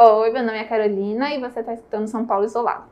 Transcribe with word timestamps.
Oi, 0.00 0.30
meu 0.30 0.44
nome 0.44 0.56
é 0.56 0.62
Carolina 0.62 1.34
e 1.34 1.40
você 1.40 1.58
está 1.58 1.74
escutando 1.74 2.06
São 2.06 2.24
Paulo 2.24 2.44
Isolado. 2.44 2.84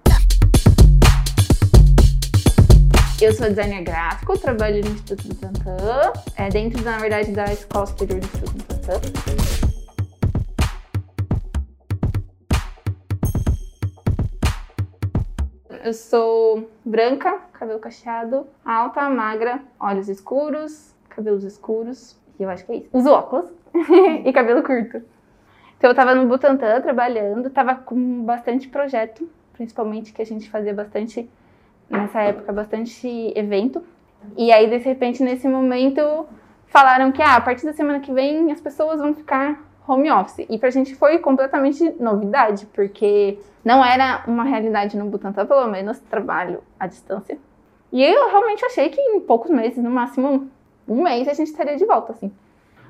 Eu 3.22 3.32
sou 3.32 3.46
designer 3.46 3.84
gráfico, 3.84 4.36
trabalho 4.36 4.84
no 4.84 4.90
Instituto 4.90 5.28
Butantan, 5.28 6.12
é, 6.36 6.48
dentro, 6.48 6.82
na 6.82 6.98
verdade, 6.98 7.30
da 7.30 7.44
Escola 7.44 7.86
Superior 7.86 8.18
do 8.18 8.26
Instituto 8.26 8.56
Butantan. 8.56 9.00
Eu 15.84 15.94
sou 15.94 16.68
branca, 16.84 17.38
cabelo 17.52 17.78
cacheado, 17.78 18.48
alta, 18.64 19.08
magra, 19.08 19.62
olhos 19.78 20.08
escuros, 20.08 20.92
cabelos 21.08 21.44
escuros, 21.44 22.16
e 22.36 22.42
eu 22.42 22.50
acho 22.50 22.66
que 22.66 22.72
é 22.72 22.76
isso. 22.78 22.88
Uso 22.92 23.10
óculos 23.10 23.48
e 24.24 24.32
cabelo 24.32 24.64
curto. 24.64 25.14
Então 25.78 25.90
eu 25.90 25.94
tava 25.94 26.14
no 26.14 26.26
Butantan 26.26 26.80
trabalhando, 26.80 27.50
tava 27.50 27.74
com 27.74 28.22
bastante 28.24 28.68
projeto, 28.68 29.28
principalmente 29.52 30.12
que 30.12 30.22
a 30.22 30.26
gente 30.26 30.48
fazia 30.48 30.72
bastante, 30.72 31.28
nessa 31.88 32.22
época, 32.22 32.52
bastante 32.52 33.32
evento. 33.36 33.82
E 34.36 34.50
aí, 34.50 34.68
de 34.68 34.78
repente, 34.78 35.22
nesse 35.22 35.46
momento, 35.46 36.26
falaram 36.66 37.12
que 37.12 37.22
ah, 37.22 37.36
a 37.36 37.40
partir 37.40 37.64
da 37.66 37.72
semana 37.72 38.00
que 38.00 38.12
vem 38.12 38.50
as 38.50 38.60
pessoas 38.60 39.00
vão 39.00 39.14
ficar 39.14 39.62
home 39.86 40.10
office. 40.10 40.46
E 40.48 40.58
pra 40.58 40.70
gente 40.70 40.94
foi 40.94 41.18
completamente 41.18 41.94
novidade, 42.00 42.66
porque 42.66 43.38
não 43.64 43.84
era 43.84 44.24
uma 44.26 44.44
realidade 44.44 44.96
no 44.96 45.06
Butantan, 45.06 45.46
pelo 45.46 45.66
menos, 45.68 45.98
trabalho 46.00 46.62
à 46.78 46.86
distância. 46.86 47.38
E 47.92 48.02
eu 48.02 48.28
realmente 48.30 48.64
achei 48.64 48.88
que 48.88 49.00
em 49.00 49.20
poucos 49.20 49.50
meses, 49.50 49.82
no 49.82 49.90
máximo 49.90 50.50
um 50.88 51.02
mês, 51.02 51.28
a 51.28 51.34
gente 51.34 51.48
estaria 51.48 51.76
de 51.76 51.84
volta, 51.84 52.12
assim. 52.12 52.32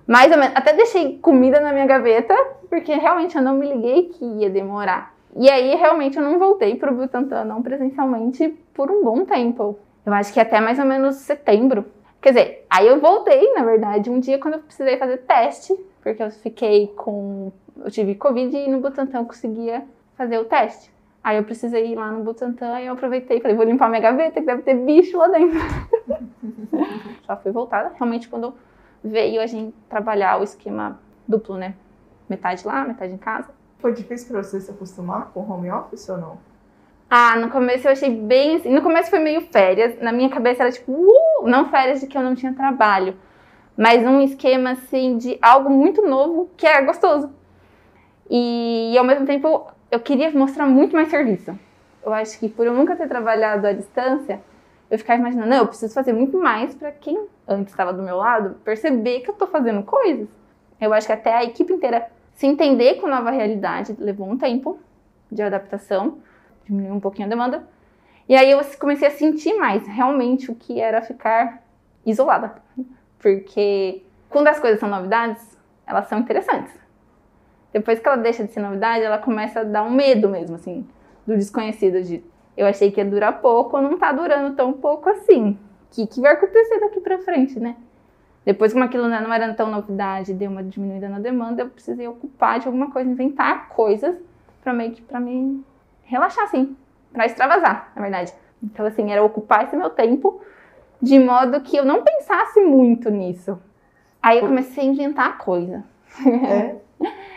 Mais 0.07 0.31
ou 0.31 0.39
menos. 0.39 0.57
Até 0.57 0.73
deixei 0.73 1.19
comida 1.19 1.61
na 1.61 1.73
minha 1.73 1.87
gaveta, 1.87 2.35
porque 2.69 2.95
realmente 2.95 3.37
eu 3.37 3.43
não 3.43 3.55
me 3.55 3.67
liguei 3.67 4.05
que 4.05 4.25
ia 4.25 4.49
demorar. 4.49 5.15
E 5.35 5.51
aí, 5.51 5.75
realmente, 5.75 6.17
eu 6.17 6.23
não 6.23 6.39
voltei 6.39 6.77
pro 6.77 6.95
Butantan, 6.95 7.45
não 7.45 7.63
presencialmente, 7.63 8.49
por 8.73 8.91
um 8.91 9.03
bom 9.05 9.25
tempo. 9.25 9.79
Eu 10.05 10.15
acho 10.15 10.33
que 10.33 10.41
até 10.41 10.61
mais 10.61 10.79
ou 10.79 10.87
menos 10.87 11.17
setembro. 11.17 11.85
Quer 12.23 12.31
dizer, 12.31 12.67
aí 12.71 12.87
eu 12.87 13.01
voltei, 13.01 13.53
na 13.53 13.63
verdade, 13.63 14.09
um 14.09 14.19
dia 14.19 14.39
quando 14.39 14.55
eu 14.55 14.61
precisei 14.61 14.97
fazer 14.97 15.19
teste, 15.19 15.75
porque 16.03 16.23
eu 16.23 16.31
fiquei 16.31 16.89
com. 16.97 17.53
Eu 17.85 17.91
tive 17.91 18.15
Covid 18.15 18.57
e 18.57 18.71
no 18.71 18.81
Butantan 18.81 19.19
eu 19.19 19.25
conseguia 19.27 19.85
fazer 20.17 20.39
o 20.39 20.45
teste. 20.45 20.91
Aí 21.23 21.37
eu 21.37 21.45
precisei 21.45 21.93
ir 21.93 21.97
lá 21.97 22.11
no 22.11 22.23
Butantan 22.23 22.81
e 22.81 22.87
eu 22.87 22.95
aproveitei 22.95 23.39
e 23.39 23.41
falei, 23.41 23.57
vou 23.57 23.67
limpar 23.67 23.89
minha 23.89 24.01
gaveta, 24.01 24.41
que 24.41 24.47
deve 24.47 24.63
ter 24.63 24.75
bicho 24.75 25.19
lá 25.19 25.29
dentro. 25.29 25.59
Só 27.27 27.37
fui 27.37 27.51
voltada. 27.51 27.93
Realmente, 27.99 28.29
quando 28.29 28.55
veio 29.07 29.41
a 29.41 29.47
gente 29.47 29.75
trabalhar 29.89 30.41
o 30.41 30.45
esquema 30.45 31.01
duplo, 31.27 31.57
né? 31.57 31.75
Metade 32.29 32.67
lá, 32.67 32.85
metade 32.85 33.13
em 33.13 33.19
casa. 33.19 33.49
Foi 33.79 33.93
difícil 33.93 34.29
para 34.29 34.43
você 34.43 34.61
se 34.61 34.71
acostumar 34.71 35.31
com 35.33 35.49
home 35.49 35.71
office 35.71 36.09
ou 36.09 36.19
não? 36.19 36.39
Ah, 37.09 37.37
no 37.37 37.51
começo 37.51 37.87
eu 37.87 37.93
achei 37.93 38.11
bem 38.11 38.57
assim. 38.57 38.71
No 38.71 38.83
começo 38.83 39.11
foi 39.11 39.21
meio 39.21 39.41
férias. 39.43 40.01
Na 40.01 40.13
minha 40.13 40.29
cabeça 40.29 40.63
era 40.63 40.73
tipo, 40.73 40.93
uh, 40.93 41.49
não 41.49 41.69
férias 41.71 42.01
de 42.01 42.07
que 42.07 42.19
eu 42.19 42.23
não 42.23 42.35
tinha 42.35 42.53
trabalho, 42.53 43.17
mas 43.77 44.05
um 44.05 44.21
esquema 44.21 44.71
assim 44.73 45.17
de 45.17 45.39
algo 45.41 45.71
muito 45.71 46.03
novo 46.03 46.51
que 46.57 46.67
é 46.67 46.83
gostoso. 46.83 47.31
E, 48.29 48.93
e 48.93 48.99
ao 48.99 49.05
mesmo 49.05 49.25
tempo 49.25 49.69
eu 49.91 50.01
queria 50.01 50.31
mostrar 50.33 50.67
muito 50.67 50.97
mais 50.97 51.09
serviço. 51.09 51.57
Eu 52.05 52.13
acho 52.13 52.39
que 52.39 52.49
por 52.49 52.67
eu 52.67 52.75
nunca 52.75 52.97
ter 52.97 53.09
trabalhado 53.09 53.67
à 53.67 53.73
distância, 53.73 54.41
eu 54.91 54.99
ficava 54.99 55.19
imaginando, 55.19 55.49
não, 55.49 55.59
eu 55.59 55.67
preciso 55.67 55.93
fazer 55.93 56.13
muito 56.13 56.39
mais 56.39 56.75
para 56.75 56.93
quem 56.93 57.27
antes 57.47 57.73
estava 57.73 57.93
do 57.93 58.03
meu 58.03 58.17
lado 58.17 58.57
perceber 58.65 59.21
que 59.21 59.31
eu 59.31 59.33
estou 59.33 59.49
fazendo 59.49 59.83
coisas. 59.83 60.29
Eu 60.81 60.93
acho 60.93 61.07
que 61.07 61.13
até 61.13 61.35
a 61.35 61.45
equipe 61.45 61.73
inteira 61.73 62.09
se 62.35 62.47
entender 62.47 62.97
com 62.97 63.07
a 63.07 63.11
nova 63.11 63.31
realidade 63.31 63.97
levou 63.99 64.29
um 64.29 64.37
tempo 64.37 64.79
de 65.33 65.43
adaptação, 65.43 66.19
diminuiu 66.65 66.95
um 66.95 67.01
pouquinho 67.01 67.27
a 67.27 67.31
demanda. 67.31 67.67
E 68.29 68.37
aí 68.37 68.51
eu 68.51 68.61
comecei 68.79 69.09
a 69.09 69.11
sentir 69.11 69.55
mais 69.55 69.87
realmente 69.87 70.51
o 70.51 70.55
que 70.55 70.81
era 70.81 71.01
ficar 71.03 71.63
isolada. 72.05 72.57
Porque 73.19 74.03
quando 74.29 74.49
as 74.49 74.61
coisas 74.61 74.79
são 74.79 74.89
novidades, 74.89 75.59
elas 75.87 76.07
são 76.09 76.19
interessantes. 76.19 76.73
Depois 77.73 77.99
que 77.99 78.09
ela 78.09 78.17
deixa 78.17 78.45
de 78.45 78.53
ser 78.53 78.61
novidade, 78.61 79.05
ela 79.05 79.19
começa 79.19 79.61
a 79.61 79.65
dar 79.65 79.83
um 79.83 79.91
medo 79.91 80.29
mesmo, 80.29 80.57
assim, 80.57 80.87
do 81.27 81.37
desconhecido, 81.37 82.03
de 82.03 82.23
eu 82.57 82.67
achei 82.67 82.91
que 82.91 83.01
ia 83.01 83.05
durar 83.05 83.41
pouco, 83.41 83.81
não 83.81 83.99
tá 83.99 84.13
durando 84.13 84.55
tão 84.57 84.73
pouco 84.73 85.11
assim. 85.11 85.51
O 85.51 85.95
que, 85.95 86.07
que 86.07 86.21
vai 86.21 86.33
acontecer 86.33 86.81
daqui 86.81 87.01
pra 87.01 87.19
frente, 87.19 87.61
né? 87.61 87.77
Depois, 88.45 88.73
como 88.73 88.85
aquilo 88.85 89.09
não 89.09 89.33
era 89.33 89.53
tão 89.55 89.71
novidade, 89.71 90.33
deu 90.33 90.51
uma 90.51 90.63
diminuída 90.63 91.09
na 91.09 91.19
demanda, 91.19 91.63
eu 91.63 91.69
precisei 91.69 92.07
ocupar 92.07 92.61
de 92.61 92.67
alguma 92.67 92.91
coisa, 92.91 93.11
inventar 93.11 93.69
coisas 93.69 94.17
para 94.63 94.73
meio 94.73 94.93
que 94.93 95.03
para 95.03 95.19
me 95.19 95.65
relaxar, 96.05 96.45
assim, 96.45 96.77
para 97.13 97.27
extravasar, 97.27 97.91
na 97.95 98.03
verdade. 98.03 98.33
Então, 98.63 98.87
assim, 98.87 99.11
era 99.11 99.23
ocupar 99.23 99.65
esse 99.65 99.77
meu 99.77 99.91
tempo 99.91 100.41
de 101.03 101.19
modo 101.19 101.61
que 101.61 101.77
eu 101.77 101.85
não 101.85 102.03
pensasse 102.03 102.61
muito 102.61 103.11
nisso. 103.11 103.59
Aí 104.23 104.39
eu 104.39 104.47
comecei 104.47 104.85
a 104.85 104.87
inventar 104.87 105.39
coisa. 105.39 105.85
É. 106.27 106.77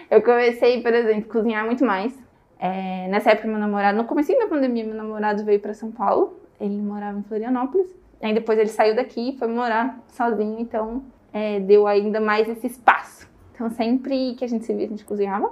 eu 0.16 0.22
comecei, 0.22 0.82
por 0.82 0.94
exemplo, 0.94 1.30
a 1.30 1.34
cozinhar 1.34 1.66
muito 1.66 1.84
mais. 1.84 2.14
É, 2.60 3.08
nessa 3.08 3.32
época, 3.32 3.48
meu 3.48 3.58
namorado, 3.58 3.98
no 3.98 4.04
começo 4.04 4.38
da 4.38 4.48
pandemia, 4.48 4.84
meu 4.84 4.96
namorado 4.96 5.46
veio 5.46 5.60
para 5.60 5.74
São 5.74 5.92
Paulo. 5.92 6.38
Ele 6.60 6.82
morava 6.82 7.18
em 7.18 7.24
Florianópolis. 7.24 7.88
Aí 8.22 8.34
depois 8.34 8.60
ele 8.60 8.68
saiu 8.68 8.96
daqui 8.96 9.30
e 9.30 9.38
foi 9.38 9.48
morar 9.48 9.98
sozinho, 10.10 10.60
então 10.60 11.04
é, 11.32 11.60
deu 11.62 11.88
ainda 11.88 12.20
mais 12.20 12.50
esse 12.50 12.68
espaço. 12.68 13.30
Então 13.54 13.70
sempre 13.70 14.36
que 14.36 14.44
a 14.44 14.48
gente 14.48 14.66
se 14.66 14.74
via, 14.74 14.86
a 14.86 14.90
gente 14.90 15.06
cozinhava. 15.06 15.52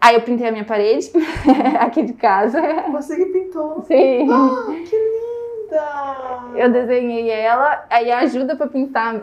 Aí 0.00 0.14
eu 0.14 0.22
pintei 0.22 0.48
a 0.48 0.52
minha 0.52 0.64
parede 0.64 1.10
aqui 1.78 2.02
de 2.02 2.14
casa. 2.14 2.60
Você 2.90 3.16
que 3.16 3.26
pintou? 3.26 3.82
Sim. 3.82 4.28
Ah, 4.30 4.66
que 4.88 4.96
linda! 4.96 6.58
Eu 6.58 6.70
desenhei 6.72 7.30
ela, 7.30 7.84
aí 7.90 8.10
a 8.10 8.20
ajuda 8.20 8.56
para 8.56 8.66
pintar 8.66 9.20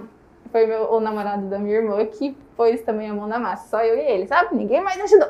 foi 0.52 0.66
meu, 0.66 0.90
o 0.94 1.02
namorado 1.02 1.48
da 1.48 1.60
minha 1.60 1.76
irmã 1.76 2.06
que 2.06 2.38
pôs 2.56 2.82
também 2.82 3.10
a 3.10 3.14
mão 3.14 3.28
na 3.28 3.38
massa. 3.38 3.68
Só 3.68 3.84
eu 3.84 3.98
e 3.98 4.02
ele, 4.02 4.28
sabe? 4.28 4.56
Ninguém 4.56 4.82
mais 4.82 5.02
ajudou. 5.02 5.30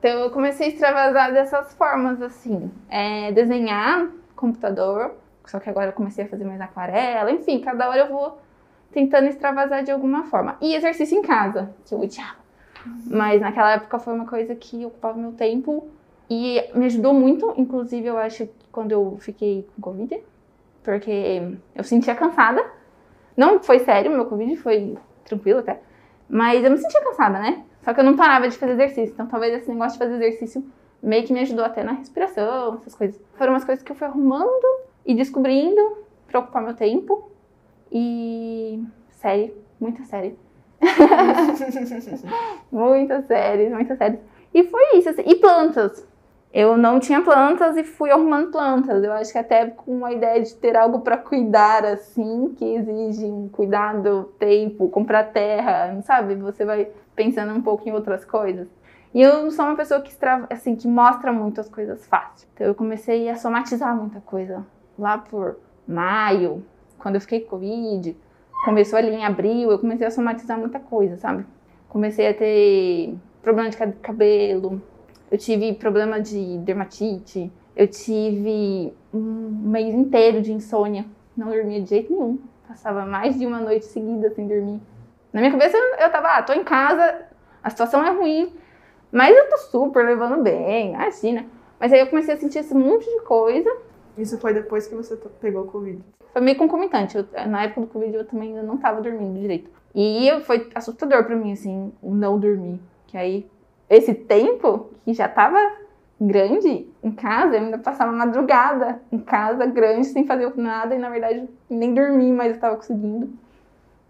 Então 0.00 0.18
eu 0.18 0.30
comecei 0.30 0.66
a 0.66 0.70
extravasar 0.70 1.30
dessas 1.32 1.74
formas, 1.74 2.20
assim. 2.22 2.70
É, 2.88 3.30
desenhar, 3.32 4.08
computador, 4.34 5.14
só 5.44 5.60
que 5.60 5.68
agora 5.68 5.90
eu 5.90 5.92
comecei 5.92 6.24
a 6.24 6.28
fazer 6.28 6.44
mais 6.44 6.60
aquarela, 6.60 7.30
enfim, 7.30 7.60
cada 7.60 7.86
hora 7.86 8.00
eu 8.00 8.08
vou 8.08 8.38
tentando 8.90 9.28
extravasar 9.28 9.84
de 9.84 9.90
alguma 9.90 10.24
forma. 10.24 10.56
E 10.60 10.74
exercício 10.74 11.18
em 11.18 11.22
casa, 11.22 11.74
que 11.84 11.94
eu 11.94 12.00
odiava. 12.00 12.40
Mas 13.06 13.42
naquela 13.42 13.72
época 13.72 13.98
foi 13.98 14.14
uma 14.14 14.26
coisa 14.26 14.54
que 14.54 14.86
ocupava 14.86 15.18
meu 15.18 15.32
tempo 15.32 15.86
e 16.30 16.64
me 16.74 16.86
ajudou 16.86 17.12
muito, 17.12 17.52
inclusive 17.58 18.06
eu 18.06 18.16
acho 18.16 18.46
que 18.46 18.66
quando 18.72 18.92
eu 18.92 19.18
fiquei 19.20 19.68
com 19.76 19.82
Covid, 19.82 20.18
porque 20.82 21.42
eu 21.74 21.84
sentia 21.84 22.14
cansada. 22.14 22.64
Não 23.36 23.62
foi 23.62 23.80
sério, 23.80 24.10
meu 24.10 24.24
Covid 24.24 24.56
foi 24.56 24.96
tranquilo 25.24 25.60
até, 25.60 25.78
mas 26.26 26.64
eu 26.64 26.70
me 26.70 26.78
sentia 26.78 27.02
cansada, 27.02 27.38
né? 27.38 27.64
Só 27.82 27.94
que 27.94 28.00
eu 28.00 28.04
não 28.04 28.16
parava 28.16 28.48
de 28.48 28.56
fazer 28.56 28.72
exercício. 28.72 29.12
Então 29.12 29.26
talvez 29.26 29.54
esse 29.54 29.70
negócio 29.70 29.98
de 29.98 30.04
fazer 30.04 30.14
exercício 30.16 30.64
meio 31.02 31.24
que 31.24 31.32
me 31.32 31.40
ajudou 31.40 31.64
até 31.64 31.82
na 31.82 31.92
respiração, 31.92 32.74
essas 32.74 32.94
coisas. 32.94 33.20
Foram 33.36 33.52
umas 33.52 33.64
coisas 33.64 33.82
que 33.82 33.90
eu 33.90 33.96
fui 33.96 34.06
arrumando 34.06 34.66
e 35.04 35.14
descobrindo 35.14 35.98
pra 36.26 36.40
ocupar 36.40 36.62
meu 36.62 36.74
tempo. 36.74 37.30
E 37.90 38.82
série, 39.10 39.54
muita 39.80 40.04
série. 40.04 40.38
muitas 42.70 43.26
séries, 43.26 43.72
muitas 43.72 43.98
séries. 43.98 44.20
E 44.54 44.64
foi 44.64 44.98
isso, 44.98 45.08
assim. 45.08 45.22
E 45.26 45.36
plantas. 45.36 46.06
Eu 46.52 46.76
não 46.76 46.98
tinha 46.98 47.22
plantas 47.22 47.76
e 47.76 47.84
fui 47.84 48.10
arrumando 48.10 48.50
plantas. 48.50 49.04
Eu 49.04 49.12
acho 49.12 49.30
que 49.30 49.38
até 49.38 49.66
com 49.66 50.04
a 50.04 50.12
ideia 50.12 50.42
de 50.42 50.52
ter 50.56 50.76
algo 50.76 51.00
para 51.00 51.16
cuidar, 51.16 51.84
assim, 51.84 52.52
que 52.56 52.64
exige 52.64 53.24
um 53.24 53.48
cuidado, 53.48 54.32
tempo, 54.38 54.88
comprar 54.88 55.24
terra, 55.32 56.00
sabe? 56.02 56.34
Você 56.34 56.64
vai 56.64 56.88
pensando 57.20 57.52
um 57.52 57.60
pouco 57.60 57.86
em 57.86 57.92
outras 57.92 58.24
coisas. 58.24 58.66
E 59.12 59.20
eu 59.20 59.42
não 59.42 59.50
sou 59.50 59.66
uma 59.66 59.76
pessoa 59.76 60.00
que, 60.00 60.10
assim, 60.48 60.74
que 60.74 60.88
mostra 60.88 61.30
muito 61.30 61.60
as 61.60 61.68
coisas 61.68 62.06
fácil. 62.06 62.48
Então 62.54 62.66
eu 62.66 62.74
comecei 62.74 63.28
a 63.28 63.36
somatizar 63.36 63.94
muita 63.94 64.20
coisa. 64.20 64.64
Lá 64.98 65.18
por 65.18 65.58
maio, 65.86 66.64
quando 66.98 67.16
eu 67.16 67.20
fiquei 67.20 67.40
com 67.40 67.50
Covid, 67.50 68.16
começou 68.64 68.98
ali 68.98 69.10
em 69.10 69.24
abril, 69.24 69.70
eu 69.70 69.78
comecei 69.78 70.06
a 70.06 70.10
somatizar 70.10 70.58
muita 70.58 70.80
coisa, 70.80 71.18
sabe? 71.18 71.44
Comecei 71.90 72.26
a 72.26 72.32
ter 72.32 73.14
problema 73.42 73.68
de 73.68 73.76
cabelo, 73.76 74.80
eu 75.30 75.36
tive 75.36 75.74
problema 75.74 76.20
de 76.20 76.56
dermatite, 76.58 77.52
eu 77.76 77.86
tive 77.86 78.94
um 79.12 79.68
mês 79.70 79.94
inteiro 79.94 80.40
de 80.40 80.52
insônia, 80.52 81.04
não 81.36 81.48
dormia 81.50 81.82
de 81.82 81.90
jeito 81.90 82.12
nenhum. 82.12 82.38
Passava 82.66 83.04
mais 83.04 83.38
de 83.38 83.46
uma 83.46 83.60
noite 83.60 83.84
seguida 83.86 84.30
sem 84.30 84.46
dormir. 84.46 84.80
Na 85.32 85.40
minha 85.40 85.52
cabeça 85.52 85.76
eu 85.76 86.10
tava, 86.10 86.28
ah, 86.28 86.42
tô 86.42 86.52
em 86.52 86.64
casa, 86.64 87.26
a 87.62 87.70
situação 87.70 88.04
é 88.04 88.10
ruim, 88.10 88.52
mas 89.12 89.36
eu 89.36 89.48
tô 89.48 89.56
super 89.58 90.04
levando 90.04 90.42
bem, 90.42 90.92
imagina. 90.94 91.46
Mas 91.78 91.92
aí 91.92 92.00
eu 92.00 92.06
comecei 92.08 92.34
a 92.34 92.36
sentir 92.36 92.58
esse 92.58 92.74
monte 92.74 93.04
de 93.04 93.20
coisa. 93.22 93.70
Isso 94.18 94.38
foi 94.38 94.52
depois 94.52 94.86
que 94.86 94.94
você 94.94 95.16
pegou 95.40 95.62
o 95.62 95.66
Covid? 95.66 96.02
Foi 96.32 96.42
meio 96.42 96.56
concomitante. 96.56 97.16
Eu, 97.16 97.26
na 97.48 97.64
época 97.64 97.82
do 97.82 97.86
Covid 97.86 98.16
eu 98.16 98.26
também 98.26 98.50
ainda 98.50 98.62
não 98.62 98.76
tava 98.76 99.00
dormindo 99.00 99.38
direito. 99.40 99.70
E 99.94 100.28
foi 100.42 100.68
assustador 100.74 101.24
para 101.24 101.34
mim, 101.34 101.52
assim, 101.52 101.92
não 102.02 102.38
dormir. 102.38 102.80
Que 103.06 103.16
aí 103.16 103.50
esse 103.88 104.14
tempo 104.14 104.90
que 105.04 105.12
já 105.12 105.28
tava 105.28 105.58
grande 106.20 106.86
em 107.02 107.10
casa, 107.10 107.56
eu 107.56 107.62
ainda 107.62 107.78
passava 107.78 108.12
madrugada 108.12 109.00
em 109.10 109.18
casa, 109.18 109.64
grande, 109.66 110.06
sem 110.06 110.26
fazer 110.26 110.52
nada, 110.56 110.94
e 110.94 110.98
na 110.98 111.08
verdade 111.08 111.48
nem 111.68 111.94
dormi, 111.94 112.30
mas 112.30 112.54
eu 112.54 112.60
tava 112.60 112.76
conseguindo. 112.76 113.30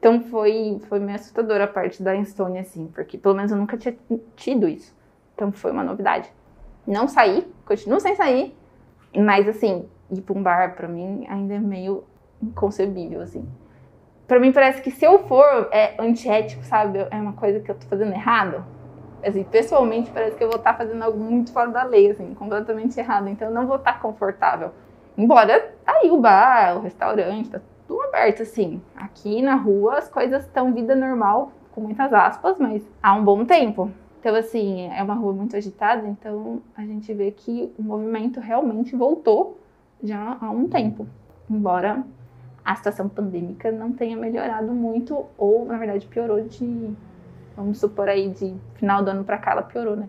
Então 0.01 0.21
foi, 0.23 0.81
foi 0.89 0.99
meio 0.99 1.17
assustadora 1.17 1.65
a 1.65 1.69
parte 1.69 2.03
da 2.03 2.17
insônia, 2.17 2.63
assim, 2.63 2.89
porque 2.89 3.17
pelo 3.17 3.35
menos 3.35 3.53
eu 3.53 3.59
nunca 3.59 3.77
tinha 3.77 3.95
tido 4.35 4.67
isso. 4.67 4.97
Então 5.35 5.53
foi 5.53 5.71
uma 5.71 5.85
novidade. 5.85 6.33
Não 6.87 7.07
saí, 7.07 7.47
continuo 7.65 8.01
sem 8.01 8.17
sair, 8.17 8.57
mas 9.15 9.47
assim, 9.47 9.87
ir 10.11 10.23
pra 10.23 10.37
um 10.37 10.43
bar 10.43 10.75
pra 10.75 10.89
mim 10.89 11.27
ainda 11.29 11.55
é 11.55 11.59
meio 11.59 12.03
inconcebível, 12.43 13.21
assim. 13.21 13.47
Pra 14.27 14.41
mim 14.41 14.51
parece 14.51 14.81
que 14.81 14.91
se 14.91 15.05
eu 15.05 15.19
for 15.21 15.69
é 15.71 15.95
antiético, 15.99 16.65
sabe? 16.65 17.07
É 17.11 17.17
uma 17.17 17.35
coisa 17.35 17.61
que 17.61 17.71
eu 17.71 17.75
tô 17.75 17.87
fazendo 17.87 18.13
errado 18.13 18.65
assim, 19.23 19.45
pessoalmente 19.45 20.11
parece 20.11 20.37
que 20.37 20.43
eu 20.43 20.49
vou 20.49 20.59
estar 20.59 20.75
fazendo 20.75 21.03
algo 21.03 21.19
muito 21.19 21.53
fora 21.53 21.71
da 21.71 21.83
lei, 21.83 22.11
assim, 22.11 22.35
completamente 22.35 22.99
errado. 22.99 23.29
Então 23.29 23.49
eu 23.49 23.55
não 23.55 23.67
vou 23.67 23.77
estar 23.77 24.01
confortável. 24.01 24.73
Embora 25.17 25.75
tá 25.85 25.93
aí 25.93 26.11
o 26.11 26.19
bar, 26.19 26.77
o 26.79 26.81
restaurante, 26.81 27.51
tá 27.51 27.61
tudo 27.91 28.03
aberto, 28.05 28.43
assim. 28.43 28.81
Aqui 28.95 29.43
na 29.43 29.57
rua 29.57 29.99
as 29.99 30.09
coisas 30.09 30.45
estão 30.45 30.73
vida 30.73 30.95
normal, 30.95 31.51
com 31.73 31.81
muitas 31.81 32.13
aspas, 32.13 32.57
mas 32.57 32.89
há 33.03 33.15
um 33.15 33.25
bom 33.25 33.45
tempo. 33.45 33.91
Então, 34.21 34.37
assim, 34.37 34.89
é 34.93 35.03
uma 35.03 35.15
rua 35.15 35.33
muito 35.33 35.57
agitada, 35.57 36.07
então 36.07 36.63
a 36.77 36.83
gente 36.83 37.13
vê 37.13 37.33
que 37.33 37.73
o 37.77 37.83
movimento 37.83 38.39
realmente 38.39 38.95
voltou 38.95 39.59
já 40.01 40.39
há 40.41 40.51
um 40.51 40.69
tempo. 40.69 41.05
Embora 41.51 42.05
a 42.65 42.77
situação 42.77 43.09
pandêmica 43.09 43.73
não 43.73 43.91
tenha 43.91 44.17
melhorado 44.17 44.73
muito, 44.73 45.27
ou 45.37 45.65
na 45.65 45.77
verdade 45.77 46.07
piorou 46.07 46.43
de 46.43 46.95
vamos 47.57 47.79
supor 47.81 48.09
aí 48.09 48.29
de 48.29 48.55
final 48.75 49.03
do 49.03 49.11
ano 49.11 49.25
para 49.25 49.39
cá 49.39 49.51
ela 49.51 49.63
piorou, 49.63 49.97
né? 49.97 50.09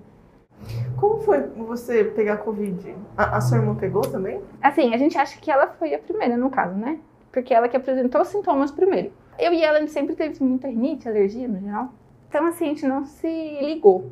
Como 0.97 1.19
foi 1.21 1.41
você 1.57 2.03
pegar 2.03 2.37
Covid? 2.37 2.95
A, 3.17 3.37
a 3.37 3.41
sua 3.41 3.57
irmã 3.57 3.73
pegou 3.73 4.03
também? 4.03 4.39
Assim, 4.61 4.93
a 4.93 4.97
gente 4.97 5.17
acha 5.17 5.39
que 5.39 5.49
ela 5.49 5.67
foi 5.67 5.95
a 5.95 5.99
primeira 5.99 6.37
no 6.37 6.51
caso, 6.51 6.75
né? 6.75 6.99
Porque 7.31 7.53
ela 7.53 7.67
que 7.67 7.77
apresentou 7.77 8.21
os 8.21 8.27
sintomas 8.27 8.71
primeiro. 8.71 9.11
Eu 9.39 9.53
e 9.53 9.63
ela, 9.63 9.85
sempre 9.87 10.15
teve 10.15 10.43
muita 10.43 10.67
rinite, 10.67 11.07
alergia 11.07 11.47
no 11.47 11.59
geral. 11.59 11.93
Então, 12.27 12.45
assim, 12.45 12.65
a 12.65 12.67
gente 12.67 12.85
não 12.85 13.05
se 13.05 13.59
ligou. 13.61 14.11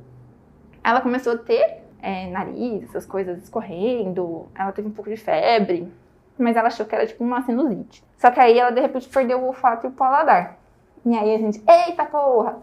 Ela 0.83 1.01
começou 1.01 1.33
a 1.33 1.37
ter 1.37 1.83
é, 2.01 2.27
nariz, 2.29 2.83
essas 2.83 3.05
coisas 3.05 3.43
escorrendo. 3.43 4.47
Ela 4.55 4.71
teve 4.71 4.87
um 4.87 4.91
pouco 4.91 5.09
de 5.09 5.17
febre. 5.17 5.91
Mas 6.37 6.55
ela 6.55 6.67
achou 6.67 6.85
que 6.85 6.95
era 6.95 7.05
tipo 7.05 7.23
uma 7.23 7.41
sinusite. 7.41 8.03
Só 8.17 8.31
que 8.31 8.39
aí 8.39 8.57
ela, 8.57 8.71
de 8.71 8.79
repente, 8.79 9.09
perdeu 9.09 9.39
o 9.39 9.47
olfato 9.47 9.85
e 9.85 9.89
o 9.89 9.91
paladar. 9.91 10.57
E 11.05 11.15
aí 11.15 11.35
a 11.35 11.37
gente, 11.37 11.61
eita 11.67 12.05
porra! 12.05 12.59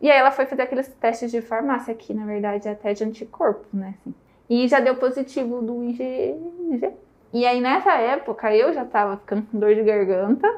E 0.00 0.10
aí 0.10 0.18
ela 0.18 0.30
foi 0.30 0.46
fazer 0.46 0.62
aqueles 0.62 0.88
testes 0.88 1.30
de 1.30 1.42
farmácia 1.42 1.92
aqui, 1.92 2.14
na 2.14 2.24
verdade, 2.24 2.68
até 2.68 2.94
de 2.94 3.04
anticorpo, 3.04 3.66
né? 3.72 3.94
Assim. 4.00 4.14
E 4.48 4.66
já 4.66 4.80
deu 4.80 4.96
positivo 4.96 5.60
do 5.62 5.84
IgG. 5.84 6.92
E 7.32 7.46
aí 7.46 7.60
nessa 7.60 7.92
época 7.92 8.54
eu 8.54 8.72
já 8.72 8.84
tava 8.84 9.16
ficando 9.16 9.42
com 9.42 9.58
dor 9.58 9.74
de 9.74 9.82
garganta. 9.82 10.48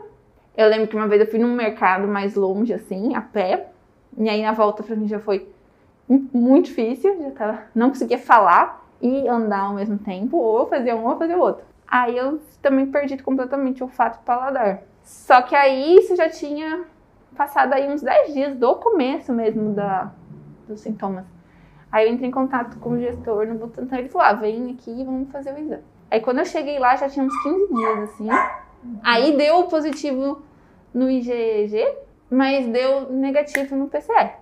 Eu 0.56 0.68
lembro 0.68 0.88
que 0.88 0.96
uma 0.96 1.08
vez 1.08 1.20
eu 1.20 1.26
fui 1.26 1.38
num 1.38 1.54
mercado 1.54 2.08
mais 2.08 2.34
longe, 2.34 2.72
assim, 2.72 3.14
a 3.14 3.20
pé. 3.20 3.68
E 4.16 4.28
aí 4.28 4.42
na 4.42 4.52
volta 4.52 4.82
pra 4.82 4.96
mim 4.96 5.08
já 5.08 5.18
foi 5.18 5.48
muito 6.08 6.66
difícil. 6.66 7.18
Já 7.20 7.30
tava, 7.30 7.62
não 7.74 7.90
conseguia 7.90 8.18
falar 8.18 8.86
e 9.00 9.28
andar 9.28 9.60
ao 9.60 9.74
mesmo 9.74 9.98
tempo. 9.98 10.36
Ou 10.36 10.66
fazia 10.66 10.96
um 10.96 11.06
ou 11.06 11.16
fazia 11.18 11.36
o 11.36 11.40
outro. 11.40 11.64
Aí 11.86 12.16
eu 12.16 12.40
também 12.62 12.86
perdi 12.86 13.18
completamente 13.18 13.82
o 13.82 13.86
olfato 13.86 14.18
e 14.22 14.24
paladar. 14.24 14.82
Só 15.02 15.42
que 15.42 15.54
aí 15.54 15.96
isso 15.96 16.16
já 16.16 16.28
tinha 16.28 16.84
passado 17.36 17.72
aí 17.74 17.92
uns 17.92 18.02
10 18.02 18.32
dias 18.32 18.56
do 18.56 18.76
começo 18.76 19.32
mesmo 19.32 19.74
da, 19.74 20.10
dos 20.66 20.80
sintomas. 20.80 21.24
Aí 21.90 22.06
eu 22.06 22.12
entrei 22.12 22.28
em 22.28 22.32
contato 22.32 22.78
com 22.78 22.90
o 22.90 22.98
gestor 22.98 23.46
no 23.46 23.56
Butantan, 23.56 23.98
ele 23.98 24.08
falou, 24.08 24.26
ah, 24.26 24.32
vem 24.32 24.70
aqui 24.70 24.90
e 24.90 25.04
vamos 25.04 25.30
fazer 25.30 25.52
o 25.52 25.58
exame. 25.58 25.82
Aí 26.12 26.20
quando 26.20 26.40
eu 26.40 26.44
cheguei 26.44 26.78
lá, 26.78 26.94
já 26.94 27.08
tinha 27.08 27.24
uns 27.24 27.42
15 27.42 27.74
dias, 27.74 27.98
assim. 28.00 28.28
Aí 29.02 29.34
deu 29.34 29.64
positivo 29.64 30.42
no 30.92 31.10
IgG, 31.10 31.90
mas 32.30 32.66
deu 32.68 33.10
negativo 33.10 33.74
no 33.74 33.88
PCR. 33.88 34.34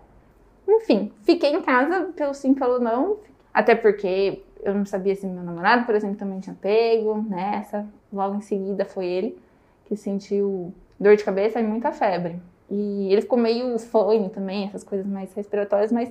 Enfim, 0.66 1.12
fiquei 1.22 1.54
em 1.54 1.62
casa 1.62 2.10
pelo 2.16 2.34
sim, 2.34 2.54
pelo 2.54 2.80
não. 2.80 3.18
Até 3.54 3.76
porque 3.76 4.42
eu 4.64 4.74
não 4.74 4.84
sabia 4.84 5.14
se 5.14 5.24
meu 5.28 5.44
namorado, 5.44 5.86
por 5.86 5.94
exemplo, 5.94 6.16
também 6.16 6.40
tinha 6.40 6.56
pego 6.60 7.24
nessa. 7.28 7.86
Logo 8.12 8.34
em 8.34 8.40
seguida 8.40 8.84
foi 8.84 9.06
ele 9.06 9.38
que 9.84 9.94
sentiu 9.94 10.74
dor 10.98 11.14
de 11.14 11.22
cabeça 11.22 11.60
e 11.60 11.62
muita 11.62 11.92
febre. 11.92 12.42
E 12.68 13.12
ele 13.12 13.20
ficou 13.20 13.38
meio 13.38 13.78
fanho 13.78 14.28
também, 14.28 14.66
essas 14.66 14.82
coisas 14.82 15.06
mais 15.06 15.32
respiratórias, 15.34 15.92
mas 15.92 16.10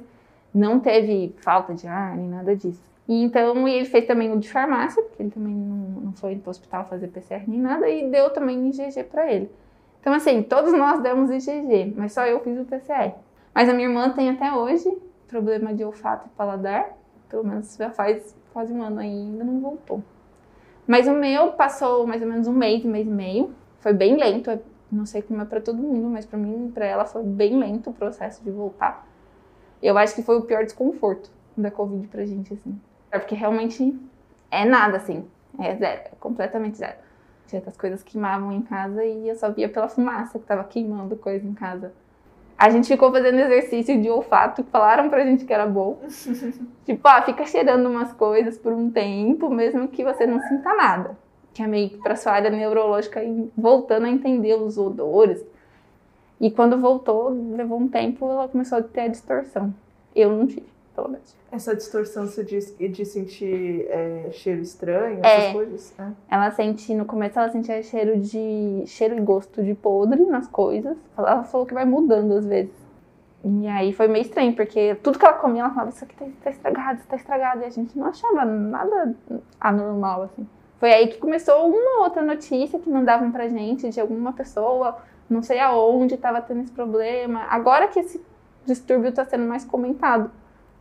não 0.53 0.79
teve 0.79 1.35
falta 1.41 1.73
de 1.73 1.85
ar 1.85 2.15
nem 2.15 2.29
nada 2.29 2.55
disso. 2.55 2.89
E 3.09 3.23
então 3.23 3.67
ele 3.67 3.85
fez 3.85 4.05
também 4.05 4.31
o 4.31 4.37
de 4.37 4.47
farmácia, 4.47 5.01
porque 5.01 5.23
ele 5.23 5.31
também 5.31 5.55
não, 5.55 6.01
não 6.01 6.13
foi 6.13 6.35
para 6.35 6.47
o 6.47 6.51
hospital 6.51 6.85
fazer 6.85 7.07
PCR 7.07 7.43
nem 7.47 7.59
nada, 7.59 7.89
e 7.89 8.07
deu 8.07 8.29
também 8.29 8.69
IgG 8.69 9.03
para 9.05 9.33
ele. 9.33 9.49
Então, 9.99 10.13
assim, 10.13 10.43
todos 10.43 10.71
nós 10.73 11.01
demos 11.01 11.31
IgG, 11.31 11.95
mas 11.97 12.13
só 12.13 12.23
eu 12.27 12.39
fiz 12.41 12.59
o 12.59 12.65
PCR. 12.65 13.15
Mas 13.51 13.67
a 13.67 13.73
minha 13.73 13.87
irmã 13.87 14.11
tem 14.11 14.29
até 14.29 14.53
hoje 14.53 14.95
problema 15.27 15.73
de 15.73 15.83
olfato 15.83 16.27
e 16.27 16.37
paladar, 16.37 16.95
pelo 17.27 17.43
menos 17.43 17.75
já 17.75 17.89
faz 17.89 18.35
quase 18.53 18.71
um 18.71 18.83
ano 18.83 18.99
ainda, 18.99 19.43
não 19.43 19.59
voltou. 19.59 20.03
Mas 20.85 21.07
o 21.07 21.11
meu 21.11 21.53
passou 21.53 22.05
mais 22.05 22.21
ou 22.21 22.27
menos 22.27 22.47
um 22.47 22.53
mês, 22.53 22.85
um 22.85 22.91
mês 22.91 23.07
e 23.07 23.11
meio. 23.11 23.55
Foi 23.79 23.91
bem 23.91 24.17
lento, 24.17 24.51
não 24.91 25.07
sei 25.07 25.23
como 25.23 25.41
é 25.41 25.45
para 25.45 25.59
todo 25.59 25.81
mundo, 25.81 26.07
mas 26.09 26.27
para 26.27 26.37
mim, 26.37 26.69
para 26.71 26.85
ela 26.85 27.05
foi 27.05 27.23
bem 27.23 27.57
lento 27.57 27.89
o 27.89 27.93
processo 27.93 28.43
de 28.43 28.51
voltar. 28.51 29.07
Eu 29.81 29.97
acho 29.97 30.13
que 30.13 30.21
foi 30.21 30.37
o 30.37 30.43
pior 30.43 30.63
desconforto 30.63 31.31
da 31.57 31.71
Covid 31.71 32.07
pra 32.07 32.23
gente, 32.23 32.53
assim. 32.53 32.79
É 33.11 33.19
porque 33.19 33.35
realmente 33.35 33.97
é 34.51 34.65
nada, 34.65 34.97
assim. 34.97 35.25
É 35.59 35.75
zero, 35.75 36.01
é 36.05 36.11
completamente 36.19 36.77
zero. 36.77 36.97
Tinha 37.47 37.61
as 37.65 37.75
coisas 37.75 38.03
queimavam 38.03 38.51
em 38.51 38.61
casa 38.61 39.03
e 39.03 39.27
eu 39.27 39.35
só 39.35 39.51
via 39.51 39.67
pela 39.67 39.89
fumaça 39.89 40.37
que 40.37 40.45
tava 40.45 40.63
queimando 40.63 41.15
coisa 41.15 41.45
em 41.45 41.53
casa. 41.53 41.91
A 42.57 42.69
gente 42.69 42.87
ficou 42.87 43.11
fazendo 43.11 43.39
exercício 43.39 43.99
de 44.01 44.09
olfato, 44.09 44.63
falaram 44.65 45.09
pra 45.09 45.25
gente 45.25 45.45
que 45.45 45.53
era 45.53 45.65
bom. 45.65 45.99
tipo, 46.85 47.07
ah, 47.07 47.21
fica 47.23 47.45
cheirando 47.45 47.89
umas 47.89 48.13
coisas 48.13 48.57
por 48.57 48.73
um 48.73 48.91
tempo, 48.91 49.49
mesmo 49.49 49.87
que 49.87 50.03
você 50.03 50.27
não 50.27 50.39
sinta 50.41 50.75
nada 50.75 51.17
que 51.59 51.63
é 51.63 51.67
meio 51.67 51.89
que 51.89 51.97
para 51.97 52.15
sua 52.15 52.31
área 52.31 52.49
neurológica 52.49 53.23
e 53.23 53.51
voltando 53.57 54.05
a 54.05 54.09
entender 54.09 54.55
os 54.55 54.77
odores. 54.77 55.43
E 56.39 56.49
quando 56.49 56.79
voltou, 56.79 57.29
levou 57.53 57.77
um 57.77 57.87
tempo, 57.89 58.29
ela 58.29 58.47
começou 58.47 58.77
a 58.77 58.81
ter 58.81 59.01
a 59.01 59.07
distorção. 59.09 59.73
Eu 60.15 60.31
não 60.31 60.47
tive, 60.47 60.65
pelo 60.99 61.09
menos. 61.09 61.35
Essa 61.51 61.75
distorção 61.75 62.27
você 62.27 62.43
diz 62.43 62.75
de 62.77 63.05
sentir 63.05 63.87
é, 63.89 64.29
cheiro 64.31 64.61
estranho, 64.61 65.19
essas 65.23 65.45
é, 65.45 65.53
coisas? 65.53 65.93
É. 65.97 66.07
Ela 66.29 66.51
sente, 66.51 66.93
no 66.93 67.05
começo 67.05 67.39
ela 67.39 67.49
sentia 67.49 67.81
cheiro 67.81 68.19
de 68.19 68.83
cheiro 68.85 69.17
e 69.17 69.21
gosto 69.21 69.63
de 69.63 69.73
podre 69.73 70.23
nas 70.25 70.47
coisas. 70.47 70.97
Ela 71.17 71.43
falou 71.43 71.65
que 71.65 71.73
vai 71.73 71.85
mudando 71.85 72.33
às 72.33 72.45
vezes. 72.45 72.73
E 73.43 73.67
aí 73.67 73.93
foi 73.93 74.07
meio 74.09 74.21
estranho, 74.21 74.53
porque 74.53 74.95
tudo 74.95 75.17
que 75.17 75.25
ela 75.25 75.35
comia, 75.35 75.61
ela 75.61 75.69
falava, 75.69 75.91
isso 75.91 76.03
aqui 76.03 76.13
tá, 76.13 76.25
tá 76.43 76.49
estragado, 76.49 76.99
isso 76.99 77.07
tá 77.07 77.15
estragado. 77.15 77.61
E 77.61 77.65
a 77.65 77.69
gente 77.69 77.97
não 77.97 78.07
achava 78.07 78.43
nada 78.43 79.15
anormal, 79.61 80.23
assim. 80.23 80.45
Foi 80.77 80.93
aí 80.93 81.07
que 81.07 81.17
começou 81.17 81.67
uma 81.67 82.03
outra 82.03 82.21
notícia 82.21 82.79
que 82.79 82.89
mandavam 82.89 83.31
pra 83.31 83.47
gente 83.47 83.89
de 83.89 83.99
alguma 83.99 84.33
pessoa, 84.33 84.97
não 85.29 85.41
sei 85.41 85.59
aonde, 85.59 86.15
estava 86.15 86.41
tendo 86.41 86.61
esse 86.61 86.71
problema. 86.71 87.45
Agora 87.49 87.87
que 87.87 87.99
esse 87.99 88.21
distúrbio 88.65 89.09
está 89.09 89.23
sendo 89.23 89.45
mais 89.45 89.63
comentado. 89.63 90.29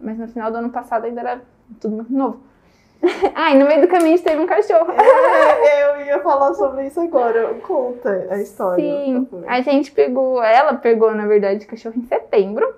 Mas 0.00 0.18
no 0.18 0.28
final 0.28 0.50
do 0.50 0.58
ano 0.58 0.70
passado 0.70 1.04
ainda 1.04 1.20
era 1.20 1.42
tudo 1.80 1.96
muito 1.96 2.12
novo. 2.12 2.40
ah, 3.34 3.52
e 3.52 3.58
no 3.58 3.66
meio 3.66 3.80
do 3.80 3.88
caminho 3.88 4.20
teve 4.20 4.40
um 4.40 4.46
cachorro. 4.46 4.92
É, 4.92 5.84
eu 5.84 6.06
ia 6.06 6.20
falar 6.20 6.52
sobre 6.54 6.86
isso 6.86 7.00
agora. 7.00 7.54
Conta 7.54 8.26
a 8.30 8.40
história. 8.40 8.82
Sim, 8.82 9.28
a 9.46 9.60
gente 9.60 9.92
pegou, 9.92 10.42
ela 10.42 10.74
pegou, 10.74 11.14
na 11.14 11.26
verdade, 11.26 11.66
cachorro 11.66 11.94
em 11.96 12.06
setembro. 12.06 12.74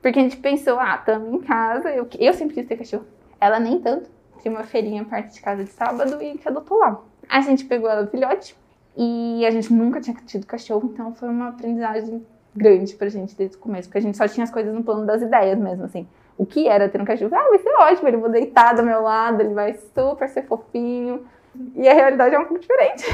Porque 0.00 0.18
a 0.18 0.22
gente 0.22 0.38
pensou, 0.38 0.78
ah, 0.80 0.96
estamos 0.98 1.32
em 1.32 1.38
casa. 1.40 1.90
Eu, 1.90 2.08
eu 2.18 2.32
sempre 2.32 2.54
quis 2.54 2.66
ter 2.66 2.76
cachorro. 2.76 3.04
Ela 3.40 3.60
nem 3.60 3.78
tanto 3.80 4.10
tinha 4.42 4.52
uma 4.52 4.64
feirinha 4.64 5.04
perto 5.04 5.32
de 5.32 5.40
casa 5.40 5.64
de 5.64 5.70
sábado 5.70 6.20
e 6.20 6.36
que 6.36 6.48
adotou 6.48 6.78
lá. 6.78 7.00
A 7.28 7.40
gente 7.40 7.64
pegou 7.64 7.88
ela 7.88 8.06
filhote 8.06 8.56
e 8.96 9.46
a 9.46 9.50
gente 9.50 9.72
nunca 9.72 10.00
tinha 10.00 10.16
tido 10.26 10.46
cachorro, 10.46 10.90
então 10.92 11.14
foi 11.14 11.28
uma 11.28 11.48
aprendizagem 11.48 12.26
grande 12.54 12.94
pra 12.94 13.08
gente 13.08 13.34
desde 13.34 13.56
o 13.56 13.60
começo, 13.60 13.88
porque 13.88 13.98
a 13.98 14.02
gente 14.02 14.18
só 14.18 14.28
tinha 14.28 14.44
as 14.44 14.50
coisas 14.50 14.74
no 14.74 14.82
plano 14.82 15.06
das 15.06 15.22
ideias 15.22 15.58
mesmo, 15.58 15.84
assim. 15.84 16.06
O 16.36 16.46
que 16.46 16.66
era 16.66 16.88
ter 16.88 17.00
um 17.00 17.04
cachorro? 17.04 17.34
Ah, 17.34 17.48
vai 17.48 17.58
ser 17.58 17.70
ótimo, 17.70 18.08
ele 18.08 18.16
vai 18.16 18.30
deitar 18.30 18.74
do 18.74 18.82
meu 18.82 19.02
lado, 19.02 19.40
ele 19.40 19.54
vai 19.54 19.74
super 19.94 20.28
ser 20.28 20.42
fofinho. 20.42 21.24
E 21.74 21.88
a 21.88 21.92
realidade 21.92 22.34
é 22.34 22.38
um 22.38 22.44
pouco 22.44 22.60
diferente. 22.60 23.04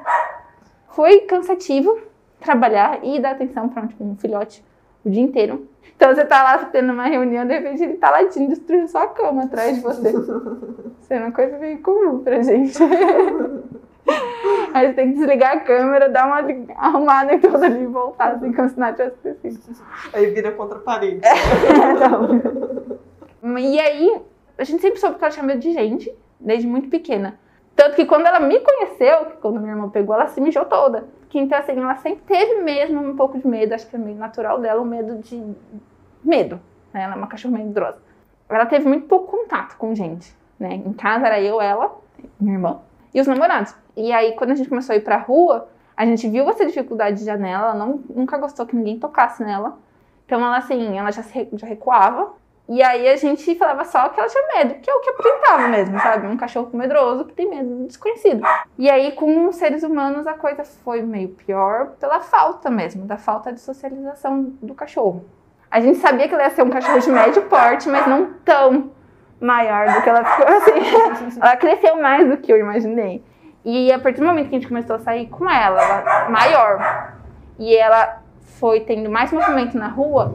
foi 0.88 1.20
cansativo 1.20 1.98
trabalhar 2.40 3.00
e 3.02 3.20
dar 3.20 3.32
atenção 3.32 3.68
para 3.68 3.86
tipo, 3.86 4.02
um 4.02 4.16
filhote 4.16 4.64
o 5.04 5.10
dia 5.10 5.22
inteiro. 5.22 5.68
Então 5.96 6.14
você 6.14 6.24
tá 6.24 6.42
lá 6.42 6.58
tendo 6.64 6.92
uma 6.92 7.06
reunião, 7.06 7.46
de 7.46 7.52
repente 7.52 7.82
ele 7.82 7.94
tá 7.94 8.10
latindo, 8.10 8.48
destruindo 8.48 8.88
sua 8.88 9.06
cama 9.08 9.44
atrás 9.44 9.76
de 9.76 9.82
você. 9.82 10.08
Isso 11.00 11.12
é 11.12 11.18
uma 11.18 11.32
coisa 11.32 11.58
meio 11.58 11.78
comum 11.82 12.20
pra 12.20 12.42
gente. 12.42 12.78
Aí 14.72 14.88
você 14.88 14.94
tem 14.94 15.12
que 15.12 15.18
desligar 15.18 15.56
a 15.56 15.60
câmera, 15.60 16.08
dar 16.08 16.26
uma 16.26 16.40
arrumada 16.76 17.34
em 17.34 17.40
toda 17.40 17.66
ali 17.66 17.82
e 17.82 17.86
voltar, 17.86 18.32
assim, 18.34 18.52
como 18.52 18.68
se 18.68 18.78
nada 18.78 19.14
tivesse 19.22 19.82
Aí 20.12 20.26
vira 20.26 20.52
contra 20.52 20.78
a 20.78 20.80
parede. 20.80 21.20
É. 21.24 21.30
E 23.42 23.80
aí, 23.80 24.20
a 24.58 24.64
gente 24.64 24.82
sempre 24.82 25.00
soube 25.00 25.16
que 25.16 25.24
ela 25.24 25.32
tinha 25.32 25.42
medo 25.42 25.60
de 25.60 25.72
gente, 25.72 26.14
desde 26.38 26.66
muito 26.66 26.90
pequena. 26.90 27.38
Tanto 27.74 27.96
que 27.96 28.04
quando 28.04 28.26
ela 28.26 28.38
me 28.38 28.60
conheceu, 28.60 29.32
quando 29.40 29.58
minha 29.58 29.72
irmã 29.72 29.88
pegou, 29.88 30.14
ela 30.14 30.26
se 30.26 30.40
mijou 30.40 30.66
toda. 30.66 31.08
Então, 31.32 31.58
assim, 31.58 31.72
ela 31.78 31.96
sempre 31.96 32.22
teve 32.26 32.60
mesmo 32.60 33.00
um 33.00 33.16
pouco 33.16 33.38
de 33.38 33.46
medo, 33.46 33.72
acho 33.72 33.88
que 33.88 33.96
é 33.96 33.98
meio 33.98 34.18
natural 34.18 34.60
dela, 34.60 34.82
o 34.82 34.84
medo 34.84 35.16
de. 35.18 35.42
medo. 36.22 36.60
Né? 36.92 37.04
Ela 37.04 37.14
é 37.14 37.16
uma 37.16 37.28
cachorra 37.28 37.56
medrosa. 37.56 37.98
Ela 38.48 38.66
teve 38.66 38.86
muito 38.86 39.06
pouco 39.06 39.38
contato 39.38 39.76
com 39.78 39.94
gente. 39.94 40.36
Né? 40.58 40.74
Em 40.74 40.92
casa 40.92 41.26
era 41.26 41.40
eu, 41.40 41.60
ela, 41.60 41.96
minha 42.38 42.56
irmã, 42.56 42.80
e 43.14 43.20
os 43.20 43.26
namorados. 43.26 43.74
E 44.00 44.12
aí, 44.12 44.32
quando 44.32 44.52
a 44.52 44.54
gente 44.54 44.68
começou 44.68 44.94
a 44.94 44.96
ir 44.96 45.02
pra 45.02 45.18
rua, 45.18 45.68
a 45.94 46.06
gente 46.06 46.26
viu 46.26 46.48
essa 46.48 46.64
dificuldade 46.64 47.18
de 47.18 47.24
janela, 47.26 47.68
ela 47.68 47.74
não, 47.74 48.02
nunca 48.08 48.38
gostou 48.38 48.64
que 48.64 48.74
ninguém 48.74 48.98
tocasse 48.98 49.44
nela. 49.44 49.78
Então, 50.24 50.40
ela, 50.40 50.56
assim, 50.56 50.98
ela 50.98 51.12
já, 51.12 51.22
se, 51.22 51.48
já 51.52 51.66
recuava. 51.66 52.32
E 52.66 52.82
aí 52.82 53.08
a 53.08 53.16
gente 53.16 53.54
falava 53.56 53.84
só 53.84 54.08
que 54.08 54.18
ela 54.18 54.28
tinha 54.28 54.46
medo, 54.54 54.74
que 54.80 54.88
é 54.88 54.94
o 54.94 55.00
que 55.00 55.10
apresentava 55.10 55.68
mesmo, 55.68 55.98
sabe? 55.98 56.26
Um 56.28 56.36
cachorro 56.36 56.70
medroso 56.72 57.24
que 57.26 57.34
tem 57.34 57.50
medo 57.50 57.68
do 57.68 57.86
desconhecido. 57.88 58.42
E 58.78 58.88
aí, 58.88 59.12
com 59.12 59.48
os 59.48 59.56
seres 59.56 59.82
humanos, 59.82 60.26
a 60.26 60.34
coisa 60.34 60.64
foi 60.64 61.02
meio 61.02 61.30
pior 61.30 61.88
pela 61.98 62.20
falta 62.20 62.70
mesmo, 62.70 63.04
da 63.04 63.18
falta 63.18 63.52
de 63.52 63.60
socialização 63.60 64.54
do 64.62 64.72
cachorro. 64.72 65.24
A 65.70 65.80
gente 65.80 65.98
sabia 65.98 66.26
que 66.26 66.32
ela 66.32 66.44
ia 66.44 66.50
ser 66.50 66.62
um 66.62 66.70
cachorro 66.70 67.00
de 67.00 67.10
médio 67.10 67.42
porte, 67.42 67.88
mas 67.88 68.06
não 68.06 68.34
tão 68.44 68.92
maior 69.40 69.92
do 69.92 70.02
que 70.02 70.08
ela 70.08 70.24
ficou 70.24 70.46
assim. 70.46 71.36
ela 71.42 71.56
cresceu 71.56 72.00
mais 72.00 72.28
do 72.28 72.36
que 72.38 72.52
eu 72.52 72.56
imaginei. 72.56 73.22
E 73.64 73.92
a 73.92 73.98
partir 73.98 74.20
do 74.20 74.26
momento 74.26 74.48
que 74.48 74.56
a 74.56 74.58
gente 74.58 74.68
começou 74.68 74.96
a 74.96 74.98
sair 75.00 75.26
com 75.28 75.48
ela, 75.48 75.82
ela 75.82 76.28
maior, 76.30 77.14
e 77.58 77.76
ela 77.76 78.22
foi 78.42 78.80
tendo 78.80 79.10
mais 79.10 79.32
movimento 79.32 79.76
na 79.76 79.88
rua, 79.88 80.34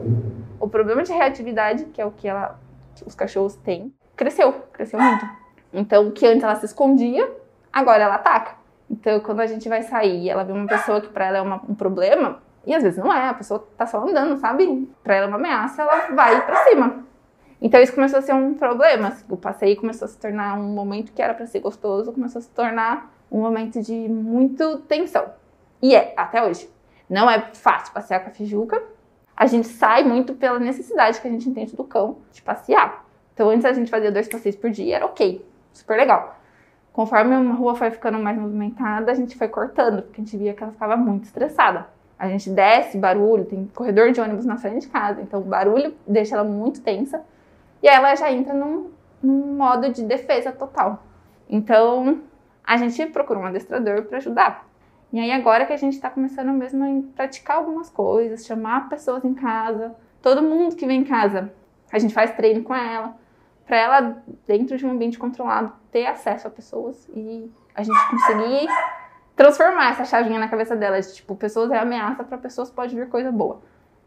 o 0.60 0.68
problema 0.68 1.04
de 1.04 1.12
reatividade, 1.12 1.86
que 1.86 2.02
é 2.02 2.06
o 2.06 2.12
que, 2.12 2.28
ela, 2.28 2.60
os 3.06 3.16
cachorros 3.16 3.56
têm, 3.56 3.94
cresceu, 4.16 4.54
cresceu 4.72 5.00
muito. 5.00 5.28
Então, 5.74 6.08
o 6.08 6.12
que 6.12 6.26
antes 6.26 6.44
ela 6.44 6.56
se 6.56 6.66
escondia, 6.66 7.30
agora 7.74 8.04
ela 8.04 8.16
ataca. 8.16 8.56
Então, 8.90 9.20
quando 9.20 9.40
a 9.40 9.48
gente 9.48 9.68
vai 9.68 9.82
sair 9.82 10.30
ela 10.30 10.44
vê 10.44 10.54
uma 10.54 10.68
pessoa 10.68 11.02
que 11.02 11.10
para 11.10 11.26
ela 11.26 11.38
é 11.40 11.42
uma, 11.42 11.62
um 11.68 11.76
problema, 11.76 12.40
e 12.66 12.74
às 12.74 12.84
vezes 12.84 12.98
não 12.98 13.14
é, 13.14 13.30
a 13.30 13.34
pessoa 13.34 13.68
tá 13.78 13.86
só 13.86 14.02
andando, 14.08 14.38
sabe? 14.38 14.90
Para 15.04 15.16
ela 15.16 15.26
é 15.26 15.30
uma 15.30 15.38
ameaça, 15.38 15.82
ela 15.82 16.12
vai 16.14 16.46
para 16.46 16.64
cima. 16.64 17.06
Então 17.62 17.82
isso 17.82 17.94
começou 17.94 18.20
a 18.20 18.22
ser 18.22 18.34
um 18.34 18.54
problema. 18.54 19.10
Assim, 19.10 19.26
o 19.30 19.38
passeio 19.38 19.76
começou 19.78 20.06
a 20.06 20.10
se 20.10 20.18
tornar 20.18 20.56
um 20.56 20.74
momento 20.74 21.12
que 21.12 21.22
era 21.22 21.34
para 21.34 21.46
ser 21.46 21.60
gostoso, 21.60 22.12
começou 22.12 22.40
a 22.40 22.42
se 22.42 22.50
tornar 22.50 23.15
um 23.32 23.42
momento 23.42 23.82
de 23.82 23.94
muito 23.94 24.80
tensão. 24.80 25.26
E 25.82 25.96
é, 25.96 26.14
até 26.18 26.44
hoje. 26.44 26.70
Não 27.10 27.30
é 27.30 27.40
fácil 27.54 27.94
passear 27.94 28.22
com 28.22 28.30
a 28.30 28.34
Fijuca. 28.34 28.82
A 29.36 29.46
gente 29.46 29.68
sai 29.68 30.04
muito 30.04 30.34
pela 30.34 30.60
necessidade 30.60 31.22
que 31.22 31.28
a 31.28 31.32
gente 31.32 31.48
entende 31.48 31.76
do 31.76 31.84
cão 31.84 32.18
de 32.32 32.42
passear. 32.42 33.06
Então 33.34 33.50
antes 33.50 33.66
a 33.66 33.74
gente 33.74 33.92
fazia 33.92 34.12
dois 34.12 34.28
passeios 34.28 34.56
por 34.56 34.72
dia, 34.72 34.96
era 34.96 35.06
ok, 35.06 35.46
super 35.74 35.98
legal. 35.98 36.40
Conforme 36.94 37.36
a 37.36 37.54
rua 37.54 37.76
foi 37.76 37.92
ficando 37.92 38.18
mais 38.18 38.38
movimentada, 38.38 39.12
a 39.12 39.16
gente 39.16 39.38
foi 39.38 39.50
cortando, 39.50 40.04
porque 40.04 40.22
a 40.22 40.24
gente 40.24 40.38
via 40.38 40.54
que 40.54 40.64
ela 40.64 40.72
ficava 40.72 40.96
muito 40.96 41.26
estressada. 41.26 41.88
A 42.18 42.30
gente 42.30 42.50
desce, 42.50 42.98
barulho, 42.98 43.44
tem 43.44 43.70
corredor 43.76 44.14
de 44.14 44.22
ônibus 44.22 44.46
na 44.46 44.58
frente 44.58 44.84
de 44.84 44.88
casa, 44.88 45.22
então 45.22 45.42
o 45.42 45.44
barulho 45.44 45.94
deixa 46.08 46.36
ela 46.36 46.46
muito 46.46 46.82
tensa. 46.82 47.22
E 47.84 47.90
aí 47.90 47.96
ela 47.98 48.16
já 48.16 48.32
entra 48.32 48.54
num, 48.54 48.90
num 49.22 49.58
modo 49.58 49.90
de 49.90 50.04
defesa 50.04 50.54
total. 50.54 51.04
Então, 51.50 52.22
a 52.66 52.78
gente 52.78 53.06
procura 53.08 53.40
um 53.40 53.46
adestrador 53.46 54.04
para 54.04 54.18
ajudar. 54.18 54.68
E 55.14 55.20
aí 55.20 55.32
agora 55.32 55.66
que 55.66 55.74
a 55.74 55.78
gente 55.78 55.94
está 55.94 56.10
começando 56.10 56.50
mesmo 56.50 56.84
a 56.84 57.16
praticar 57.16 57.58
algumas 57.58 57.90
coisas, 57.90 58.46
chamar 58.46 58.90
pessoas 58.90 59.24
em 59.24 59.34
casa, 59.34 59.96
todo 60.22 60.42
mundo 60.42 60.76
que 60.76 60.86
vem 60.86 61.02
em 61.02 61.04
casa, 61.04 61.54
a 61.92 62.00
gente 62.00 62.14
faz 62.14 62.32
treino 62.32 62.64
com 62.64 62.74
ela, 62.74 63.16
para 63.66 63.78
ela 63.78 64.24
dentro 64.48 64.78
de 64.78 64.86
um 64.86 64.92
ambiente 64.92 65.18
controlado 65.18 65.72
ter 65.92 66.06
acesso 66.06 66.48
a 66.48 66.50
pessoas 66.50 67.08
e 67.16 67.50
a 67.74 67.84
gente 67.84 68.10
conseguir 68.10 68.68
transformar 69.36 69.92
essa 69.92 70.06
chavinha 70.06 70.40
na 70.40 70.48
cabeça 70.48 70.76
dela, 70.76 71.00
de, 71.00 71.14
tipo, 71.14 71.36
pessoas 71.36 71.72
é 71.72 71.78
ameaça, 71.78 72.24
para 72.24 72.38
pessoas 72.38 72.70
pode 72.70 72.96
vir 72.96 73.10
coisa 73.10 73.32
boa. 73.32 73.62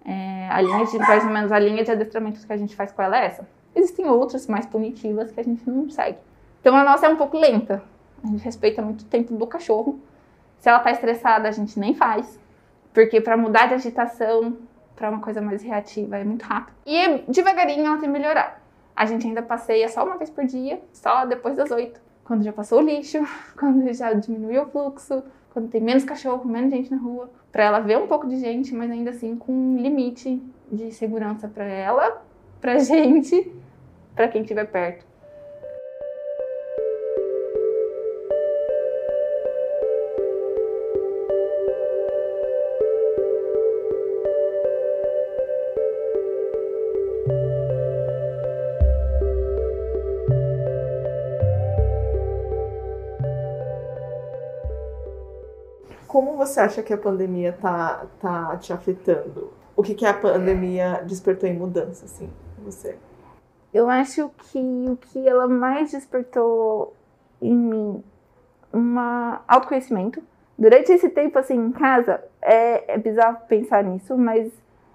É, 0.05 0.49
a 0.51 0.61
linha 0.61 0.87
de, 0.87 0.99
mais 0.99 1.25
ou 1.25 1.31
menos, 1.31 1.53
a 1.53 1.59
linha 1.59 1.85
de 1.85 1.91
adestramento 1.91 2.47
que 2.47 2.53
a 2.53 2.57
gente 2.57 2.75
faz 2.75 2.93
com 2.93 3.03
ela 3.03 3.19
é 3.19 3.27
essa. 3.27 3.47
Existem 3.75 4.07
outras 4.07 4.47
mais 4.47 4.65
punitivas 4.65 5.31
que 5.31 5.39
a 5.39 5.45
gente 5.45 5.69
não 5.69 5.91
segue. 5.91 6.19
Então 6.61 6.75
a 6.75 6.83
nossa 6.83 7.07
é 7.07 7.09
um 7.09 7.17
pouco 7.17 7.37
lenta. 7.37 7.83
A 8.23 8.27
gente 8.27 8.43
respeita 8.45 8.83
muito 8.83 9.03
o 9.03 9.05
tempo 9.05 9.35
do 9.35 9.47
cachorro. 9.47 10.01
Se 10.59 10.69
ela 10.69 10.81
tá 10.81 10.91
estressada, 10.91 11.49
a 11.49 11.53
gente 11.53 11.79
nem 11.79 11.95
faz. 11.95 12.39
Porque 12.93 13.21
para 13.21 13.37
mudar 13.37 13.67
de 13.67 13.75
agitação 13.75 14.57
para 14.97 15.11
uma 15.11 15.21
coisa 15.21 15.41
mais 15.41 15.63
reativa 15.63 16.19
é 16.19 16.25
muito 16.25 16.43
rápido. 16.43 16.75
E 16.85 17.19
devagarinho 17.29 17.87
ela 17.87 17.99
tem 17.99 18.09
que 18.13 18.19
melhorar. 18.19 18.61
A 18.97 19.07
gente 19.07 19.27
ainda 19.27 19.43
passeia 19.43 19.89
só 19.89 20.05
uma 20.05 20.17
vez 20.17 20.29
por 20.29 20.45
dia, 20.45 20.83
só 20.93 21.25
depois 21.25 21.57
das 21.57 21.71
oito. 21.71 22.01
Quando 22.25 22.43
já 22.43 22.53
passou 22.53 22.81
o 22.81 22.83
lixo, 22.83 23.19
quando 23.57 23.93
já 23.93 24.13
diminuiu 24.13 24.65
o 24.65 24.67
fluxo, 24.67 25.23
quando 25.53 25.69
tem 25.69 25.81
menos 25.81 26.05
cachorro, 26.05 26.45
menos 26.45 26.71
gente 26.71 26.91
na 26.91 26.97
rua, 26.97 27.31
para 27.53 27.63
ela 27.63 27.79
ver 27.79 27.97
um 27.99 28.09
pouco 28.09 28.27
de 28.27 28.39
gente, 28.39 28.75
mas 28.75 28.91
ainda 28.91 29.11
assim 29.11 29.37
com 29.37 29.53
um 29.53 29.77
limite 29.77 30.43
de 30.71 30.93
segurança 30.93 31.47
para 31.47 31.65
ela, 31.65 32.23
pra 32.61 32.79
gente, 32.83 33.53
para 34.15 34.27
quem 34.27 34.43
estiver 34.43 34.67
perto. 34.67 35.07
Você 56.39 56.61
acha 56.61 56.83
que 56.83 56.93
a 56.93 56.99
pandemia 56.99 57.53
tá, 57.53 58.07
tá 58.21 58.57
te 58.57 58.73
afetando? 58.73 59.53
O 59.77 59.83
que, 59.83 59.95
que 59.95 60.07
a 60.07 60.15
pandemia 60.15 61.03
despertou 61.05 61.49
em 61.49 61.59
mudança, 61.59 62.05
assim, 62.05 62.31
você? 62.59 62.97
Eu 63.75 63.91
acho 63.91 64.31
que 64.39 64.59
o 64.59 64.97
que 64.97 65.29
ela 65.29 65.47
mais 65.47 65.91
despertou 65.91 66.95
em 67.43 67.55
mim 67.55 68.05
uma 68.73 69.43
autoconhecimento. 69.47 70.23
Durante 70.59 70.93
esse 70.93 71.09
tempo 71.09 71.39
assim 71.39 71.55
em 71.55 71.73
casa, 71.73 72.23
é, 72.41 72.95
é 72.95 72.99
bizarro 72.99 73.39
pensar 73.49 73.85
nisso, 73.85 74.17
mas 74.17 74.51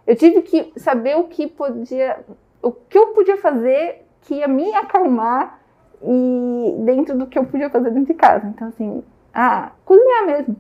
eu 0.06 0.16
tive 0.16 0.42
que 0.42 0.74
saber 0.78 1.16
o 1.16 1.26
que 1.26 1.48
podia, 1.48 2.20
o 2.62 2.72
que 2.72 2.98
eu 2.98 3.08
podia 3.08 3.38
fazer 3.38 4.06
que 4.22 4.36
ia 4.36 4.48
me 4.48 4.74
acalmar 4.76 5.60
e 6.02 6.76
dentro 6.80 7.18
do 7.18 7.28
que 7.28 7.38
eu 7.38 7.46
podia 7.46 7.70
fazer 7.70 7.92
dentro 7.92 8.14
de 8.14 8.20
casa. 8.20 8.48
Então 8.48 8.68
assim, 8.68 9.04
ah, 9.34 9.72
cozinhar 9.86 10.26
mesmo. 10.26 10.56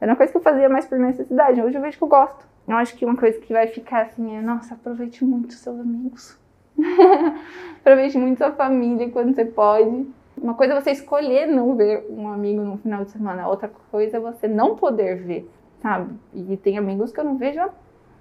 Era 0.00 0.12
uma 0.12 0.16
coisa 0.16 0.32
que 0.32 0.38
eu 0.38 0.42
fazia 0.42 0.68
mais 0.68 0.86
por 0.86 0.98
necessidade. 0.98 1.60
Hoje 1.60 1.76
eu 1.76 1.82
vejo 1.82 1.98
que 1.98 2.04
eu 2.04 2.08
gosto. 2.08 2.48
Eu 2.66 2.76
acho 2.76 2.96
que 2.96 3.04
uma 3.04 3.16
coisa 3.16 3.38
que 3.38 3.52
vai 3.52 3.66
ficar 3.66 4.02
assim 4.02 4.36
é, 4.36 4.40
nossa, 4.40 4.74
aproveite 4.74 5.24
muito 5.24 5.54
seus 5.54 5.78
amigos. 5.78 6.38
Aproveite 7.80 8.16
muito 8.16 8.38
sua 8.38 8.52
família 8.52 9.10
quando 9.10 9.34
você 9.34 9.44
pode. 9.44 10.06
Uma 10.40 10.54
coisa 10.54 10.74
é 10.74 10.80
você 10.80 10.92
escolher 10.92 11.46
não 11.46 11.74
ver 11.76 12.06
um 12.08 12.28
amigo 12.28 12.62
no 12.62 12.78
final 12.78 13.04
de 13.04 13.10
semana, 13.10 13.46
outra 13.48 13.70
coisa 13.90 14.16
é 14.16 14.20
você 14.20 14.48
não 14.48 14.74
poder 14.74 15.16
ver, 15.16 15.50
sabe? 15.82 16.14
E 16.32 16.56
tem 16.56 16.78
amigos 16.78 17.12
que 17.12 17.20
eu 17.20 17.24
não 17.24 17.36
vejo 17.36 17.60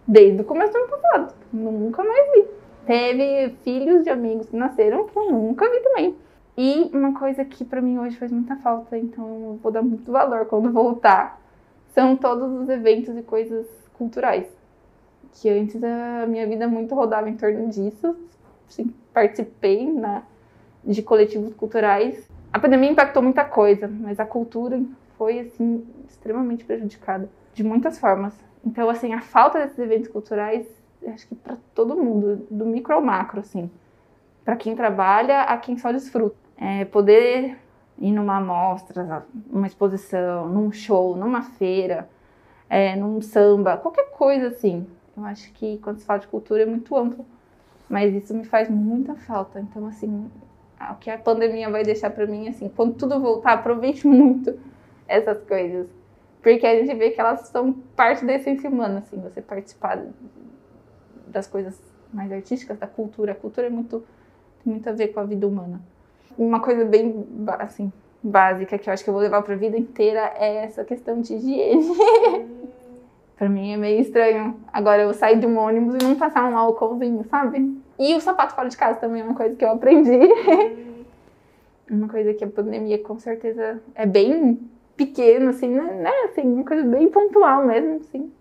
desde 0.05 0.41
o 0.41 0.43
começo 0.43 0.74
do 0.74 0.79
ano 0.79 0.88
passado. 0.89 1.33
Nunca 1.53 2.03
mais 2.03 2.31
vi. 2.33 2.48
Teve 2.86 3.55
filhos 3.63 4.03
de 4.03 4.09
amigos 4.09 4.50
que 4.50 4.57
nasceram 4.57 5.05
que 5.05 5.17
eu 5.17 5.31
nunca 5.31 5.69
vi 5.69 5.79
também. 5.81 6.17
E 6.57 6.89
uma 6.93 7.17
coisa 7.17 7.45
que 7.45 7.63
para 7.63 7.81
mim 7.81 8.00
hoje 8.00 8.17
faz 8.17 8.31
muita 8.31 8.57
falta, 8.57 8.98
então 8.98 9.25
eu 9.25 9.59
vou 9.62 9.71
dar 9.71 9.81
muito 9.81 10.12
valor 10.12 10.45
quando 10.45 10.74
voltar, 10.74 11.39
são 11.93 12.15
todos 12.15 12.51
os 12.62 12.69
eventos 12.69 13.15
e 13.17 13.22
coisas 13.22 13.67
culturais. 13.93 14.48
Que 15.34 15.50
antes 15.50 15.81
a 15.84 16.25
minha 16.27 16.48
vida 16.48 16.67
muito 16.67 16.96
rodava 16.96 17.29
em 17.29 17.36
torno 17.36 17.69
disso, 17.69 18.15
participei 19.13 19.91
na, 19.91 20.24
de 20.84 21.01
coletivos 21.01 21.53
culturais. 21.53 22.27
A 22.51 22.60
pandemia 22.60 22.91
impactou 22.91 23.22
muita 23.22 23.46
coisa, 23.46 23.88
mas 23.88 24.19
a 24.19 24.25
cultura 24.25 24.81
foi 25.17 25.39
assim 25.39 25.86
extremamente 26.08 26.63
prejudicada 26.63 27.29
de 27.53 27.63
muitas 27.63 28.00
formas. 28.00 28.34
Então, 28.65 28.89
assim, 28.89 29.13
a 29.13 29.22
falta 29.22 29.60
desses 29.60 29.77
eventos 29.79 30.08
culturais, 30.08 30.65
acho 31.08 31.27
que 31.27 31.36
para 31.36 31.58
todo 31.75 31.96
mundo, 31.96 32.48
do 32.50 32.65
micro 32.65 32.93
ao 32.96 33.01
macro, 33.01 33.39
assim, 33.39 33.69
para 34.43 34.55
quem 34.55 34.75
trabalha, 34.75 35.41
a 35.41 35.58
quem 35.58 35.77
só 35.77 35.91
desfruta. 35.91 36.36
É, 36.58 36.86
poder 36.86 37.58
ir 38.00 38.12
numa 38.12 38.38
amostra, 38.38 39.25
numa 39.50 39.68
exposição, 39.68 40.48
num 40.48 40.72
show, 40.72 41.15
numa 41.15 41.41
feira, 41.41 42.10
é, 42.70 42.96
num 42.96 43.22
samba, 43.22 43.77
qualquer 43.77 44.12
coisa 44.12 44.48
assim. 44.48 44.88
Eu 45.18 45.25
acho 45.25 45.51
que 45.53 45.77
quando 45.79 46.00
se 46.00 46.06
fala 46.06 46.20
de 46.20 46.27
cultura 46.27 46.63
é 46.63 46.65
muito 46.65 46.96
amplo. 46.96 47.25
Mas 47.89 48.13
isso 48.13 48.34
me 48.34 48.46
faz 48.46 48.70
muita 48.70 49.15
falta. 49.15 49.60
Então, 49.60 49.88
assim, 49.88 50.29
o 50.91 50.96
que 50.96 51.10
a 51.10 51.18
pandemia 51.18 51.70
vai 51.70 51.84
deixar 51.84 52.12
para 52.12 52.27
mim, 52.27 52.48
assim, 52.48 52.70
quando 52.70 52.94
tudo 52.94 53.20
voltar, 53.20 53.53
aproveite 53.53 54.06
muito 54.08 54.58
essas 55.08 55.41
coisas. 55.44 55.88
Porque 56.41 56.65
a 56.65 56.75
gente 56.75 56.96
vê 56.96 57.10
que 57.10 57.20
elas 57.20 57.48
são 57.50 57.74
parte 57.96 58.24
da 58.24 58.34
essência 58.34 58.70
humana, 58.70 59.00
assim, 59.00 59.20
você 59.20 59.41
participar 59.41 60.01
das 61.27 61.48
coisas 61.48 61.82
mais 62.13 62.32
artísticas, 62.32 62.77
da 62.77 62.88
cultura. 62.88 63.34
A 63.34 63.36
cultura 63.36 63.68
é 63.68 63.70
muito 63.70 64.06
Tem 64.63 64.72
muito 64.72 64.88
a 64.88 64.94
ver 64.94 65.10
com 65.10 65.20
a 65.20 65.25
vida 65.25 65.48
humana. 65.48 65.82
Uma 66.39 66.62
coisa 66.62 66.86
bem, 66.86 67.27
assim, 67.60 67.91
básica 68.24 68.77
que 68.77 68.89
eu 68.89 68.93
acho 68.93 69.03
que 69.03 69.10
eu 69.10 69.13
vou 69.13 69.22
levar 69.22 69.41
para 69.41 69.55
a 69.55 69.58
vida 69.58 69.77
inteira 69.77 70.31
é 70.38 70.63
essa 70.63 70.86
questão 70.86 71.19
de 71.19 71.34
higiene. 71.34 71.86
para 73.36 73.50
mim 73.50 73.74
é 73.74 73.77
meio 73.77 74.00
estranho. 74.00 74.55
Agora 74.72 75.01
eu 75.01 75.13
sair 75.13 75.38
de 75.38 75.46
um 75.46 75.58
ônibus 75.58 75.96
e 75.96 76.05
não 76.05 76.15
passar 76.15 76.50
um 76.50 76.58
álcoolzinho, 76.58 77.25
sabe? 77.29 77.77
E 78.00 78.15
o 78.15 78.22
sapato 78.22 78.55
fora 78.55 78.69
de 78.69 78.77
casa 78.77 79.00
também 79.00 79.22
é 79.22 79.25
uma 79.25 79.36
coisa 79.36 79.53
que 79.53 79.65
eu 79.65 79.72
aprendi. 79.72 80.17
uma 81.91 82.08
coisa 82.08 82.34
que 82.34 82.46
a 82.46 82.48
pandemia 82.48 83.03
com 83.03 83.19
certeza 83.19 83.81
é 83.93 84.05
bem 84.05 84.60
pequeno, 84.96 85.50
assim, 85.50 85.67
né? 85.67 85.93
né? 85.93 86.12
Assim, 86.29 86.43
uma 86.43 86.63
coisa 86.63 86.84
bem 86.84 87.10
pontual 87.10 87.65
mesmo, 87.65 87.96
assim. 87.96 88.31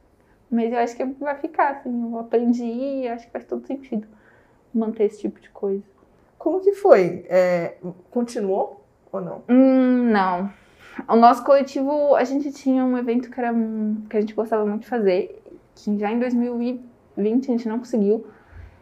Mas 0.49 0.73
eu 0.73 0.79
acho 0.79 0.97
que 0.97 1.05
vai 1.05 1.35
ficar, 1.35 1.71
assim, 1.71 2.13
eu 2.13 2.17
aprendi 2.21 2.65
e 2.65 3.09
acho 3.09 3.27
que 3.27 3.33
faz 3.33 3.45
todo 3.45 3.67
sentido 3.67 4.07
manter 4.73 5.07
esse 5.07 5.19
tipo 5.21 5.41
de 5.41 5.51
coisa. 5.51 5.98
Como 6.49 6.61
que 6.61 6.73
foi? 6.73 7.27
É, 7.29 7.75
continuou 8.11 8.83
ou 9.13 9.21
não? 9.21 9.43
Hum, 9.51 10.09
não. 10.11 10.51
O 11.07 11.15
nosso 11.15 11.45
coletivo, 11.45 12.15
a 12.15 12.25
gente 12.25 12.51
tinha 12.53 12.83
um 12.87 12.97
evento 12.97 13.31
que, 13.31 13.39
era, 13.39 13.53
que 14.09 14.17
a 14.17 14.21
gente 14.23 14.33
gostava 14.33 14.65
muito 14.65 14.85
de 14.85 14.89
fazer, 14.89 15.43
que 15.75 15.99
já 15.99 16.11
em 16.11 16.19
2020 16.19 17.49
a 17.49 17.53
gente 17.53 17.69
não 17.69 17.79
conseguiu. 17.79 18.27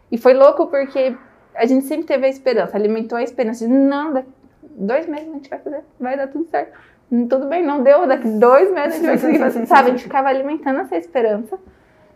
E 0.09 0.17
foi 0.17 0.33
louco 0.33 0.67
porque 0.67 1.13
a 1.53 1.65
gente 1.65 1.85
sempre 1.87 2.05
teve 2.05 2.25
a 2.25 2.29
esperança, 2.29 2.77
alimentou 2.77 3.17
a 3.17 3.21
esperança 3.21 3.67
de 3.67 3.73
não, 3.73 4.13
daqui 4.13 4.29
dois 4.63 5.05
meses 5.05 5.27
a 5.27 5.33
gente 5.33 5.49
vai 5.49 5.59
fazer, 5.59 5.83
vai 5.99 6.15
dar 6.15 6.27
tudo 6.27 6.47
certo. 6.49 6.71
Tudo 7.09 7.47
bem, 7.47 7.65
não 7.65 7.83
deu, 7.83 8.07
daqui 8.07 8.29
dois 8.29 8.71
meses 8.71 8.93
a 8.93 8.95
gente 8.95 9.05
vai 9.07 9.15
conseguir 9.15 9.39
fazer, 9.39 9.65
sabe? 9.67 9.89
A 9.89 9.91
gente 9.91 10.03
ficava 10.03 10.29
alimentando 10.29 10.79
essa 10.79 10.95
esperança 10.95 11.59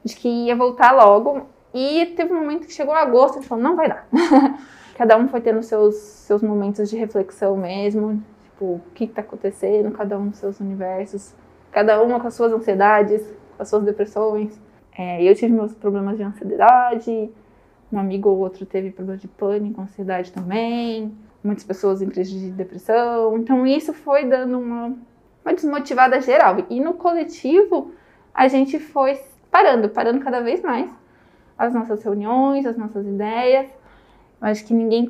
de 0.02 0.16
que 0.16 0.30
ia 0.30 0.56
voltar 0.56 0.94
logo. 0.94 1.46
E 1.74 2.06
teve 2.16 2.32
um 2.32 2.40
momento 2.40 2.68
que 2.68 2.74
chegou 2.74 2.94
agosto 2.94 3.40
e 3.40 3.44
falou, 3.44 3.62
não 3.62 3.76
vai 3.76 3.90
dar. 3.90 4.08
cada 5.02 5.18
um 5.18 5.28
foi 5.28 5.42
tendo 5.42 5.64
seus, 5.64 5.96
seus 5.96 6.44
momentos 6.44 6.88
de 6.88 6.96
reflexão 6.96 7.58
mesmo, 7.58 8.24
tipo, 8.44 8.66
o 8.66 8.82
que 8.94 9.06
está 9.06 9.22
acontecendo, 9.22 9.90
cada 9.90 10.16
um 10.16 10.32
seus 10.32 10.60
universos, 10.60 11.34
cada 11.72 12.00
uma 12.04 12.20
com 12.20 12.28
as 12.28 12.36
suas 12.36 12.54
ansiedades, 12.54 13.24
com 13.58 13.64
as 13.64 13.68
suas 13.68 13.82
depressões. 13.82 14.62
É, 14.96 15.24
eu 15.24 15.34
tive 15.34 15.52
meus 15.54 15.74
problemas 15.74 16.18
de 16.18 16.24
ansiedade, 16.24 17.32
um 17.92 17.98
amigo 17.98 18.30
ou 18.30 18.38
outro 18.38 18.64
teve 18.64 18.92
problemas 18.92 19.20
de 19.20 19.28
pânico, 19.28 19.82
ansiedade 19.82 20.32
também, 20.32 21.12
muitas 21.44 21.64
pessoas 21.64 22.04
em 22.04 22.08
crise 22.08 22.38
de 22.38 22.52
depressão. 22.52 23.36
Então 23.40 23.66
isso 23.66 23.96
foi 23.96 24.26
dando 24.26 24.60
uma, 24.60 24.96
uma 25.44 25.54
desmotivada 25.56 26.22
geral. 26.22 26.58
E 26.70 26.80
no 26.80 26.94
coletivo 26.94 27.92
a 28.32 28.48
gente 28.48 28.78
foi 28.78 29.20
parando, 29.50 29.90
parando 29.90 30.20
cada 30.20 30.42
vez 30.42 30.62
mais 30.62 30.92
as 31.58 31.74
nossas 31.74 32.04
reuniões, 32.04 32.68
as 32.68 32.78
nossas 32.78 33.04
ideias. 33.04 33.81
Acho 34.42 34.66
que 34.66 34.74
ninguém 34.74 35.08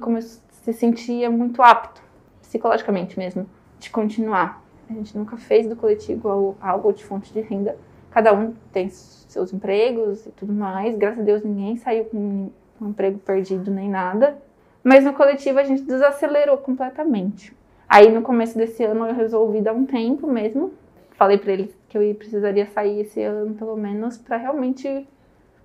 se 0.50 0.74
sentia 0.74 1.30
muito 1.30 1.62
apto, 1.62 2.02
psicologicamente 2.42 3.18
mesmo, 3.18 3.48
de 3.80 3.90
continuar. 3.90 4.62
A 4.90 4.94
gente 4.94 5.18
nunca 5.18 5.38
fez 5.38 5.68
do 5.68 5.76
coletivo 5.76 6.58
algo 6.60 6.92
de 6.92 7.04
fonte 7.06 7.32
de 7.32 7.40
renda. 7.40 7.78
Cada 8.12 8.34
um 8.34 8.54
tem 8.74 8.90
seus 8.90 9.54
empregos 9.54 10.26
e 10.26 10.32
tudo 10.32 10.52
mais. 10.52 10.98
Graças 10.98 11.22
a 11.22 11.24
Deus 11.24 11.44
ninguém 11.44 11.78
saiu 11.78 12.06
com 12.06 12.52
um 12.82 12.90
emprego 12.90 13.18
perdido 13.20 13.72
nem 13.72 13.90
nada. 13.90 14.38
Mas 14.84 15.06
no 15.06 15.14
coletivo 15.14 15.60
a 15.60 15.64
gente 15.64 15.84
desacelerou 15.84 16.58
completamente. 16.58 17.56
Aí 17.88 18.12
no 18.12 18.22
começo 18.22 18.58
desse 18.58 18.84
ano 18.84 19.06
eu 19.06 19.14
resolvi 19.14 19.62
dar 19.62 19.74
um 19.74 19.86
tempo 19.86 20.28
mesmo. 20.28 20.74
Falei 21.12 21.38
para 21.38 21.54
eles 21.54 21.74
que 21.88 21.98
eu 21.98 22.16
precisaria 22.16 22.66
sair 22.66 23.00
esse 23.00 23.22
ano 23.22 23.54
pelo 23.56 23.78
menos 23.78 24.18
para 24.18 24.36
realmente 24.36 25.08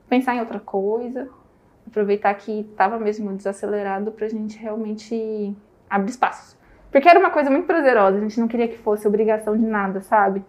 pensar 0.09 0.37
em 0.37 0.41
outra 0.41 0.61
coisa, 0.61 1.29
aproveitar 1.87 2.35
que 2.35 2.61
estava 2.61 2.99
mesmo 2.99 3.33
desacelerado 3.33 4.11
para 4.13 4.27
a 4.27 4.29
gente 4.29 4.59
realmente 4.59 5.55
abrir 5.89 6.11
espaços. 6.11 6.57
Porque 6.91 7.09
era 7.09 7.19
uma 7.19 7.31
coisa 7.31 7.51
muito 7.51 7.67
prazerosa, 7.67 8.19
a 8.19 8.21
gente 8.21 8.41
não 8.41 8.49
queria 8.49 8.69
que 8.69 8.79
fosse 8.79 9.07
obrigação 9.07 9.57
de 9.57 9.65
nada, 9.65 10.01
sabe? 10.01 10.45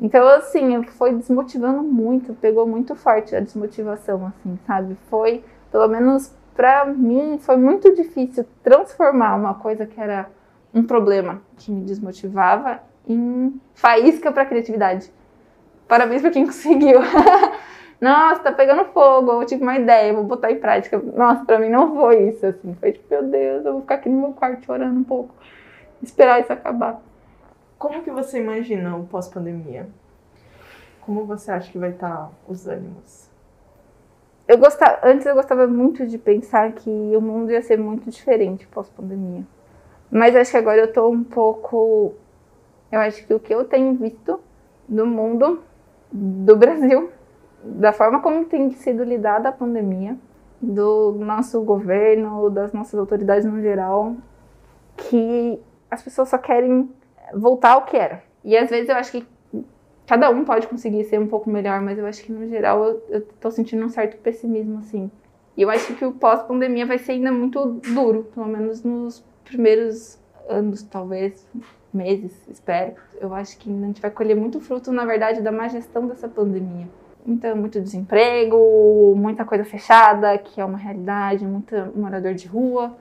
Então, 0.00 0.26
assim, 0.28 0.82
foi 0.84 1.14
desmotivando 1.14 1.82
muito, 1.82 2.34
pegou 2.34 2.66
muito 2.66 2.94
forte 2.96 3.36
a 3.36 3.40
desmotivação, 3.40 4.26
assim, 4.26 4.58
sabe? 4.66 4.96
Foi, 5.08 5.44
pelo 5.70 5.88
menos 5.88 6.34
para 6.54 6.84
mim, 6.84 7.38
foi 7.38 7.56
muito 7.56 7.94
difícil 7.94 8.44
transformar 8.62 9.36
uma 9.36 9.54
coisa 9.54 9.86
que 9.86 10.00
era 10.00 10.28
um 10.74 10.82
problema 10.82 11.40
que 11.56 11.70
me 11.70 11.84
desmotivava 11.84 12.80
em 13.06 13.60
faísca 13.74 14.30
para 14.32 14.44
criatividade. 14.44 15.12
Parabéns 15.86 16.20
para 16.20 16.30
quem 16.30 16.44
conseguiu. 16.46 17.00
Nossa, 18.02 18.42
tá 18.42 18.50
pegando 18.50 18.84
fogo, 18.86 19.30
eu 19.30 19.46
tive 19.46 19.62
uma 19.62 19.76
ideia, 19.76 20.12
vou 20.12 20.24
botar 20.24 20.50
em 20.50 20.58
prática. 20.58 20.98
Nossa, 20.98 21.44
pra 21.44 21.56
mim 21.60 21.68
não 21.68 21.94
foi 21.94 22.30
isso, 22.30 22.44
assim. 22.44 22.74
Foi 22.74 22.90
tipo, 22.90 23.06
meu 23.08 23.22
Deus, 23.22 23.64
eu 23.64 23.74
vou 23.74 23.82
ficar 23.82 23.94
aqui 23.94 24.08
no 24.08 24.20
meu 24.22 24.32
quarto 24.32 24.66
chorando 24.66 24.98
um 24.98 25.04
pouco, 25.04 25.32
esperar 26.02 26.40
isso 26.40 26.52
acabar. 26.52 27.00
Como 27.78 28.02
que 28.02 28.10
você 28.10 28.40
imagina 28.40 28.96
o 28.96 29.06
pós-pandemia? 29.06 29.88
Como 31.02 31.24
você 31.26 31.52
acha 31.52 31.70
que 31.70 31.78
vai 31.78 31.90
estar 31.90 32.08
tá 32.08 32.30
os 32.48 32.66
ânimos? 32.66 33.30
Eu 34.48 34.58
gostava, 34.58 34.98
antes 35.04 35.24
eu 35.24 35.36
gostava 35.36 35.68
muito 35.68 36.04
de 36.04 36.18
pensar 36.18 36.72
que 36.72 36.90
o 36.90 37.20
mundo 37.20 37.52
ia 37.52 37.62
ser 37.62 37.78
muito 37.78 38.10
diferente 38.10 38.66
pós-pandemia. 38.66 39.46
Mas 40.10 40.34
acho 40.34 40.50
que 40.50 40.56
agora 40.56 40.80
eu 40.80 40.92
tô 40.92 41.08
um 41.08 41.22
pouco. 41.22 42.14
Eu 42.90 42.98
acho 42.98 43.24
que 43.24 43.32
o 43.32 43.38
que 43.38 43.54
eu 43.54 43.64
tenho 43.64 43.94
visto 43.94 44.40
do 44.88 45.06
mundo, 45.06 45.62
do 46.10 46.56
Brasil, 46.56 47.12
da 47.64 47.92
forma 47.92 48.20
como 48.20 48.44
tem 48.44 48.70
sido 48.72 49.04
lidada 49.04 49.48
a 49.48 49.52
pandemia, 49.52 50.16
do 50.60 51.16
nosso 51.18 51.60
governo, 51.62 52.48
das 52.48 52.72
nossas 52.72 52.98
autoridades 52.98 53.44
no 53.44 53.60
geral, 53.60 54.14
que 54.96 55.60
as 55.90 56.02
pessoas 56.02 56.28
só 56.28 56.38
querem 56.38 56.88
voltar 57.34 57.72
ao 57.72 57.84
que 57.84 57.96
era. 57.96 58.22
E 58.44 58.56
às 58.56 58.70
vezes 58.70 58.88
eu 58.88 58.96
acho 58.96 59.12
que 59.12 59.26
cada 60.06 60.30
um 60.30 60.44
pode 60.44 60.68
conseguir 60.68 61.04
ser 61.04 61.18
um 61.18 61.26
pouco 61.26 61.50
melhor, 61.50 61.80
mas 61.80 61.98
eu 61.98 62.06
acho 62.06 62.22
que 62.22 62.32
no 62.32 62.48
geral 62.48 62.84
eu, 62.84 63.02
eu 63.08 63.20
tô 63.40 63.50
sentindo 63.50 63.84
um 63.84 63.88
certo 63.88 64.16
pessimismo, 64.18 64.78
assim. 64.78 65.10
E 65.56 65.62
eu 65.62 65.70
acho 65.70 65.94
que 65.94 66.04
o 66.04 66.12
pós-pandemia 66.12 66.86
vai 66.86 66.98
ser 66.98 67.12
ainda 67.12 67.32
muito 67.32 67.80
duro, 67.94 68.24
pelo 68.34 68.46
menos 68.46 68.82
nos 68.82 69.24
primeiros 69.44 70.18
anos, 70.48 70.82
talvez, 70.82 71.46
meses, 71.92 72.32
espero. 72.48 72.94
Eu 73.20 73.34
acho 73.34 73.58
que 73.58 73.68
a 73.70 73.86
gente 73.86 74.00
vai 74.00 74.10
colher 74.10 74.36
muito 74.36 74.60
fruto, 74.60 74.92
na 74.92 75.04
verdade, 75.04 75.42
da 75.42 75.52
má 75.52 75.68
gestão 75.68 76.06
dessa 76.06 76.28
pandemia. 76.28 76.88
Então, 77.26 77.56
muito 77.56 77.80
desemprego, 77.80 79.14
muita 79.16 79.44
coisa 79.44 79.64
fechada, 79.64 80.36
que 80.38 80.60
é 80.60 80.64
uma 80.64 80.78
realidade, 80.78 81.44
muito 81.46 81.74
morador 81.94 82.34
de 82.34 82.48
rua. 82.48 82.96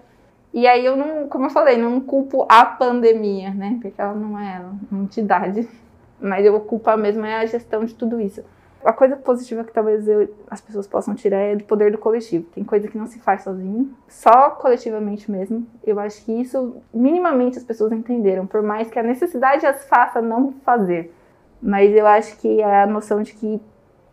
E 0.54 0.68
aí 0.68 0.86
eu 0.86 0.96
não, 0.96 1.28
como 1.28 1.46
eu 1.46 1.50
falei, 1.50 1.78
não 1.78 2.00
culpo 2.02 2.46
a 2.50 2.66
pandemia, 2.66 3.52
né? 3.54 3.80
Porque 3.82 4.00
ela 4.00 4.14
não 4.14 4.38
é 4.38 4.62
uma 4.92 5.04
entidade. 5.04 5.68
Mas 6.20 6.46
eu 6.46 6.60
culpo 6.60 6.96
mesmo 6.98 7.26
é 7.26 7.38
a 7.38 7.46
gestão 7.46 7.84
de 7.84 7.96
tudo 7.96 8.22
isso. 8.22 8.44
A 8.84 8.94
coisa 8.94 9.16
positiva 9.16 9.64
que 9.64 9.72
talvez 9.72 10.08
eu, 10.08 10.34
as 10.50 10.60
pessoas 10.60 10.88
possam 10.88 11.14
tirar 11.16 11.38
é 11.38 11.56
do 11.56 11.64
poder 11.64 11.92
do 11.92 11.98
coletivo. 11.98 12.46
Tem 12.54 12.64
coisa 12.64 12.88
que 12.88 12.98
não 12.98 13.06
se 13.08 13.20
faz 13.20 13.44
sozinho, 13.44 13.92
só 14.08 14.52
coletivamente 14.52 15.30
mesmo. 15.32 15.66
Eu 15.84 16.00
acho 16.00 16.24
que 16.26 16.32
isso 16.32 16.78
minimamente 16.94 17.58
as 17.58 17.64
pessoas 17.64 17.92
entenderam, 17.92 18.46
por 18.46 18.62
mais 18.62 18.90
que 18.90 18.98
a 18.98 19.04
necessidade 19.04 19.66
as 19.66 19.86
faça 19.86 20.22
não 20.22 20.52
fazer. 20.66 21.14
Mas 21.62 21.96
eu 21.96 22.08
acho 22.08 22.38
que 22.40 22.62
a 22.64 22.88
noção 22.88 23.22
de 23.22 23.34
que 23.34 23.62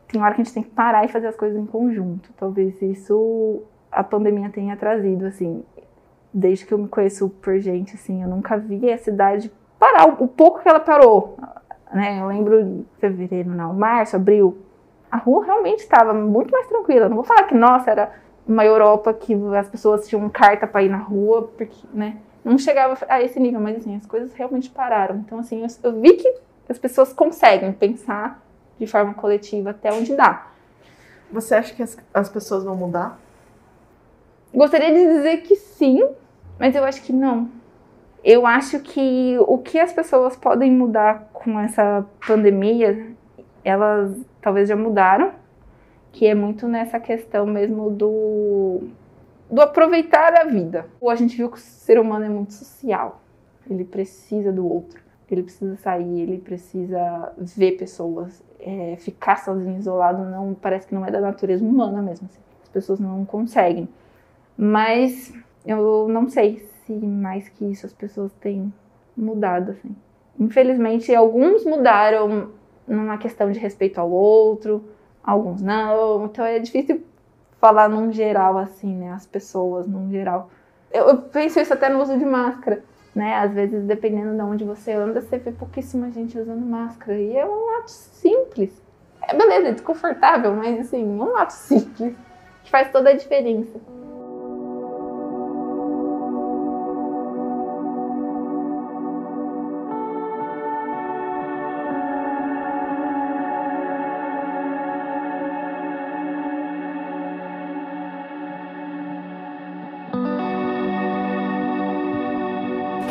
tem 0.09 0.23
hora 0.23 0.35
que 0.35 0.40
a 0.40 0.44
gente 0.44 0.55
tem 0.55 0.62
que 0.62 0.71
parar 0.71 1.05
e 1.05 1.09
fazer 1.09 1.27
as 1.27 1.37
coisas 1.37 1.59
em 1.59 1.66
conjunto. 1.66 2.31
Talvez 2.37 2.81
isso 2.81 3.62
a 3.92 4.03
pandemia 4.03 4.49
tenha 4.49 4.77
trazido, 4.77 5.27
assim. 5.27 5.62
Desde 6.33 6.66
que 6.66 6.73
eu 6.73 6.79
me 6.79 6.88
conheço 6.88 7.29
por 7.29 7.59
gente, 7.59 7.94
assim, 7.94 8.23
eu 8.23 8.29
nunca 8.29 8.57
vi 8.57 8.90
a 8.90 8.99
cidade 8.99 9.53
parar 9.79 10.07
o, 10.09 10.27
pouco 10.27 10.61
que 10.61 10.68
ela 10.68 10.81
parou. 10.81 11.37
Né? 11.92 12.21
Eu 12.21 12.27
lembro 12.27 12.64
de 12.64 12.87
fevereiro, 12.99 13.51
não, 13.51 13.73
março, 13.75 14.16
abril. 14.16 14.59
A 15.11 15.16
rua 15.16 15.44
realmente 15.44 15.81
estava 15.81 16.12
muito 16.12 16.51
mais 16.51 16.66
tranquila. 16.66 17.09
Não 17.09 17.16
vou 17.16 17.25
falar 17.25 17.44
que, 17.44 17.55
nossa, 17.55 17.90
era 17.90 18.12
uma 18.47 18.64
Europa 18.64 19.12
que 19.12 19.35
as 19.57 19.68
pessoas 19.68 20.09
tinham 20.09 20.29
carta 20.29 20.66
para 20.66 20.83
ir 20.83 20.88
na 20.88 20.99
rua, 20.99 21.51
porque, 21.57 21.87
né? 21.92 22.16
Não 22.44 22.57
chegava 22.57 22.97
a 23.09 23.23
esse 23.23 23.38
nível, 23.38 23.61
mas 23.61 23.77
assim, 23.77 23.97
as 23.97 24.07
coisas 24.07 24.33
realmente 24.33 24.71
pararam. 24.71 25.16
Então, 25.16 25.38
assim, 25.38 25.62
eu, 25.62 25.68
eu 25.83 26.01
vi 26.01 26.14
que 26.14 26.35
as 26.68 26.79
pessoas 26.79 27.12
conseguem 27.12 27.73
pensar 27.73 28.42
de 28.79 28.87
forma 28.87 29.14
coletiva 29.14 29.71
até 29.71 29.93
onde 29.93 30.14
dá. 30.14 30.49
Você 31.31 31.55
acha 31.55 31.75
que 31.75 31.83
as, 31.83 31.97
as 32.12 32.29
pessoas 32.29 32.64
vão 32.64 32.75
mudar? 32.75 33.19
Gostaria 34.55 34.93
de 34.93 35.14
dizer 35.14 35.43
que 35.43 35.57
sim, 35.57 36.07
mas 36.59 36.75
eu 36.75 36.85
acho 36.85 37.03
que 37.03 37.12
não. 37.12 37.51
Eu 38.25 38.47
acho 38.47 38.81
que 38.81 39.37
o 39.41 39.59
que 39.59 39.79
as 39.79 39.93
pessoas 39.93 40.37
podem 40.37 40.71
mudar 40.71 41.29
com 41.33 41.59
essa 41.61 42.05
pandemia, 42.27 43.07
elas 43.62 44.17
talvez 44.41 44.69
já 44.69 44.77
mudaram, 44.77 45.33
que 46.12 46.27
é 46.27 46.35
muito 46.35 46.67
nessa 46.67 46.99
questão 46.99 47.47
mesmo 47.47 47.91
do, 47.91 48.81
do 49.51 49.61
aproveitar 49.61 50.35
a 50.35 50.45
vida. 50.45 50.87
A 51.07 51.14
gente 51.14 51.37
viu 51.37 51.51
que 51.51 51.59
o 51.59 51.61
ser 51.61 51.99
humano 51.99 52.25
é 52.25 52.29
muito 52.29 52.55
social, 52.55 53.21
ele 53.71 53.85
precisa 53.85 54.51
do 54.51 54.67
outro, 54.67 55.01
ele 55.35 55.43
precisa 55.43 55.77
sair, 55.77 56.21
ele 56.21 56.38
precisa 56.38 57.33
ver 57.38 57.73
pessoas, 57.73 58.43
é, 58.61 58.97
ficar 58.99 59.37
sozinho, 59.37 59.79
isolado, 59.79 60.25
não 60.25 60.55
parece 60.55 60.87
que 60.87 60.95
não 60.95 61.05
é 61.05 61.11
da 61.11 61.21
natureza 61.21 61.64
humana 61.64 62.01
mesmo. 62.03 62.29
Assim. 62.31 62.41
As 62.62 62.69
pessoas 62.69 63.01
não 63.01 63.25
conseguem. 63.25 63.88
Mas 64.57 65.33
Eu 65.67 66.09
não 66.09 66.29
sei 66.31 66.67
se 66.87 66.93
mais 66.95 67.49
que 67.51 67.64
isso 67.67 67.85
as 67.85 67.93
pessoas 67.93 68.33
têm 68.41 68.73
mudado, 69.17 69.73
assim. 69.73 69.95
Infelizmente, 70.38 71.14
alguns 71.14 71.64
mudaram 71.64 72.51
numa 72.87 73.19
questão 73.19 73.51
de 73.53 73.59
respeito 73.59 74.01
ao 74.01 74.11
outro, 74.11 74.83
alguns 75.23 75.61
não. 75.61 76.25
Então 76.25 76.45
é 76.45 76.59
difícil 76.59 77.03
falar 77.61 77.88
num 77.88 78.11
geral, 78.12 78.57
assim, 78.57 78.95
né? 78.97 79.12
As 79.12 79.27
pessoas 79.27 79.87
num 79.87 80.11
geral. 80.11 80.49
Eu, 80.91 81.09
eu 81.09 81.19
penso 81.19 81.61
isso 81.61 81.75
até 81.75 81.88
no 81.91 82.01
uso 82.01 82.17
de 82.17 82.25
máscara, 82.25 82.83
né? 83.18 83.35
Às 83.35 83.52
vezes, 83.52 83.83
dependendo 83.83 84.33
de 84.35 84.42
onde 84.42 84.64
você 84.64 84.92
anda, 84.92 85.20
você 85.20 85.38
vê 85.38 85.50
pouquíssima 85.50 86.09
gente 86.12 86.38
usando 86.38 86.64
máscara. 86.64 87.18
E 87.18 87.37
é 87.37 87.44
um 87.44 87.78
ato 87.78 87.90
simples. 87.90 88.81
É 89.20 89.37
beleza, 89.37 89.68
é 89.68 89.72
desconfortável, 89.72 90.54
mas 90.54 90.78
assim, 90.78 91.04
um 91.04 91.37
ato 91.37 91.52
simples 91.52 92.14
que 92.62 92.70
faz 92.70 92.92
toda 92.92 93.11
a 93.11 93.14
diferença. 93.14 93.81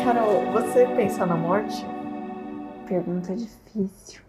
Carol, 0.08 0.40
você 0.52 0.86
pensa 0.96 1.26
na 1.26 1.36
morte? 1.36 1.84
Pergunta 2.88 3.36
difícil. 3.36 4.22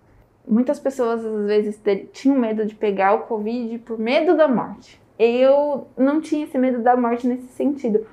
Muitas 0.46 0.78
pessoas 0.78 1.24
às 1.24 1.46
vezes 1.46 1.82
tinham 2.12 2.38
medo 2.38 2.66
de 2.66 2.76
pegar 2.76 3.14
o 3.14 3.20
Covid 3.20 3.78
por 3.80 3.98
medo 3.98 4.36
da 4.36 4.46
morte. 4.46 5.02
Eu 5.18 5.88
não 5.98 6.20
tinha 6.20 6.44
esse 6.44 6.58
medo 6.58 6.84
da 6.84 6.98
morte 6.98 7.26
nesse 7.26 7.48
sentido. 7.54 8.06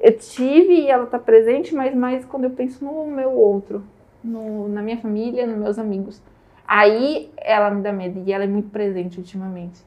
Eu 0.00 0.18
tive 0.18 0.80
e 0.80 0.90
ela 0.90 1.04
está 1.04 1.16
presente, 1.16 1.72
mas 1.76 1.94
mais 1.94 2.24
quando 2.24 2.42
eu 2.42 2.50
penso 2.50 2.84
no 2.84 3.06
meu 3.06 3.30
outro, 3.30 3.84
no, 4.24 4.68
na 4.68 4.82
minha 4.82 4.98
família, 4.98 5.46
nos 5.46 5.58
meus 5.58 5.78
amigos. 5.78 6.20
Aí 6.66 7.30
ela 7.36 7.70
me 7.70 7.82
dá 7.82 7.92
medo 7.92 8.20
e 8.26 8.32
ela 8.32 8.42
é 8.42 8.48
muito 8.48 8.70
presente 8.70 9.18
ultimamente. 9.18 9.80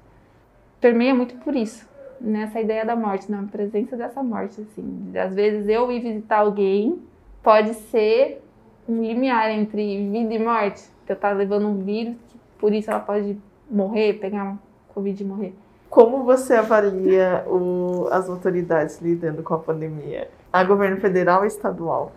Permeia 0.79 1.13
muito 1.13 1.35
por 1.35 1.53
isso, 1.53 1.85
nessa 2.21 2.61
ideia 2.61 2.85
da 2.85 2.95
morte, 2.95 3.29
na 3.29 3.43
presença 3.43 3.97
dessa 3.97 4.23
morte, 4.23 4.61
assim. 4.61 5.11
Às 5.17 5.35
vezes 5.35 5.67
eu 5.67 5.91
ir 5.91 5.99
visitar 5.99 6.37
alguém 6.37 7.08
pode 7.43 7.73
ser 7.73 8.41
um 8.87 9.03
limiar 9.03 9.49
entre 9.51 10.09
vida 10.09 10.33
e 10.33 10.39
morte. 10.39 10.83
Que 11.05 11.13
eu 11.13 11.15
tá 11.15 11.31
levando 11.31 11.67
um 11.67 11.83
vírus, 11.83 12.15
por 12.57 12.73
isso 12.73 12.89
ela 12.89 12.99
pode 12.99 13.37
morrer, 13.69 14.13
pegar 14.13 14.43
uma 14.43 14.59
Covid 14.93 15.23
e 15.23 15.25
morrer. 15.25 15.53
Como 15.89 16.23
você 16.23 16.53
avalia 16.53 17.43
o, 17.47 18.07
as 18.11 18.29
autoridades 18.29 19.01
lidando 19.01 19.41
com 19.41 19.55
a 19.55 19.59
pandemia? 19.59 20.29
A 20.53 20.63
governo 20.63 20.97
federal 20.97 21.43
e 21.43 21.47
estadual? 21.47 22.11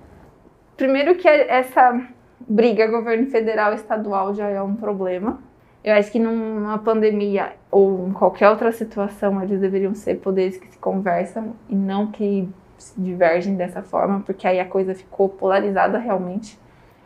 Primeiro 0.76 1.14
que 1.14 1.28
essa 1.28 2.06
briga 2.40 2.86
governo 2.86 3.26
federal 3.28 3.72
e 3.72 3.76
estadual 3.76 4.34
já 4.34 4.48
é 4.48 4.60
um 4.60 4.74
problema. 4.74 5.38
Eu 5.84 5.94
acho 5.94 6.12
que 6.12 6.18
numa 6.18 6.78
pandemia 6.78 7.54
ou 7.70 8.08
em 8.08 8.12
qualquer 8.12 8.48
outra 8.50 8.70
situação, 8.72 9.42
eles 9.42 9.60
deveriam 9.60 9.94
ser 9.94 10.16
poderes 10.16 10.56
que 10.56 10.68
se 10.68 10.78
conversam 10.78 11.54
e 11.68 11.74
não 11.74 12.08
que 12.08 12.48
divergem 12.96 13.56
dessa 13.56 13.82
forma, 13.82 14.20
porque 14.20 14.46
aí 14.46 14.58
a 14.60 14.64
coisa 14.64 14.94
ficou 14.94 15.28
polarizada 15.28 15.98
realmente. 15.98 16.58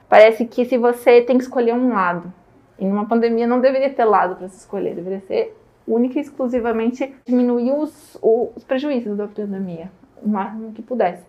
Parece 0.08 0.44
que 0.44 0.64
se 0.64 0.78
você 0.78 1.20
tem 1.20 1.36
que 1.36 1.44
escolher 1.44 1.74
um 1.74 1.92
lado, 1.92 2.32
e 2.78 2.84
numa 2.84 3.06
pandemia 3.06 3.46
não 3.46 3.60
deveria 3.60 3.90
ter 3.90 4.04
lado 4.04 4.36
para 4.36 4.48
se 4.48 4.58
escolher, 4.58 4.94
deveria 4.94 5.20
ser 5.20 5.56
única 5.86 6.18
e 6.18 6.22
exclusivamente 6.22 7.12
diminuir 7.24 7.72
os, 7.72 8.18
os 8.22 8.64
prejuízos 8.64 9.16
da 9.16 9.26
pandemia, 9.26 9.90
o 10.22 10.28
máximo 10.28 10.72
que 10.72 10.82
pudesse. 10.82 11.24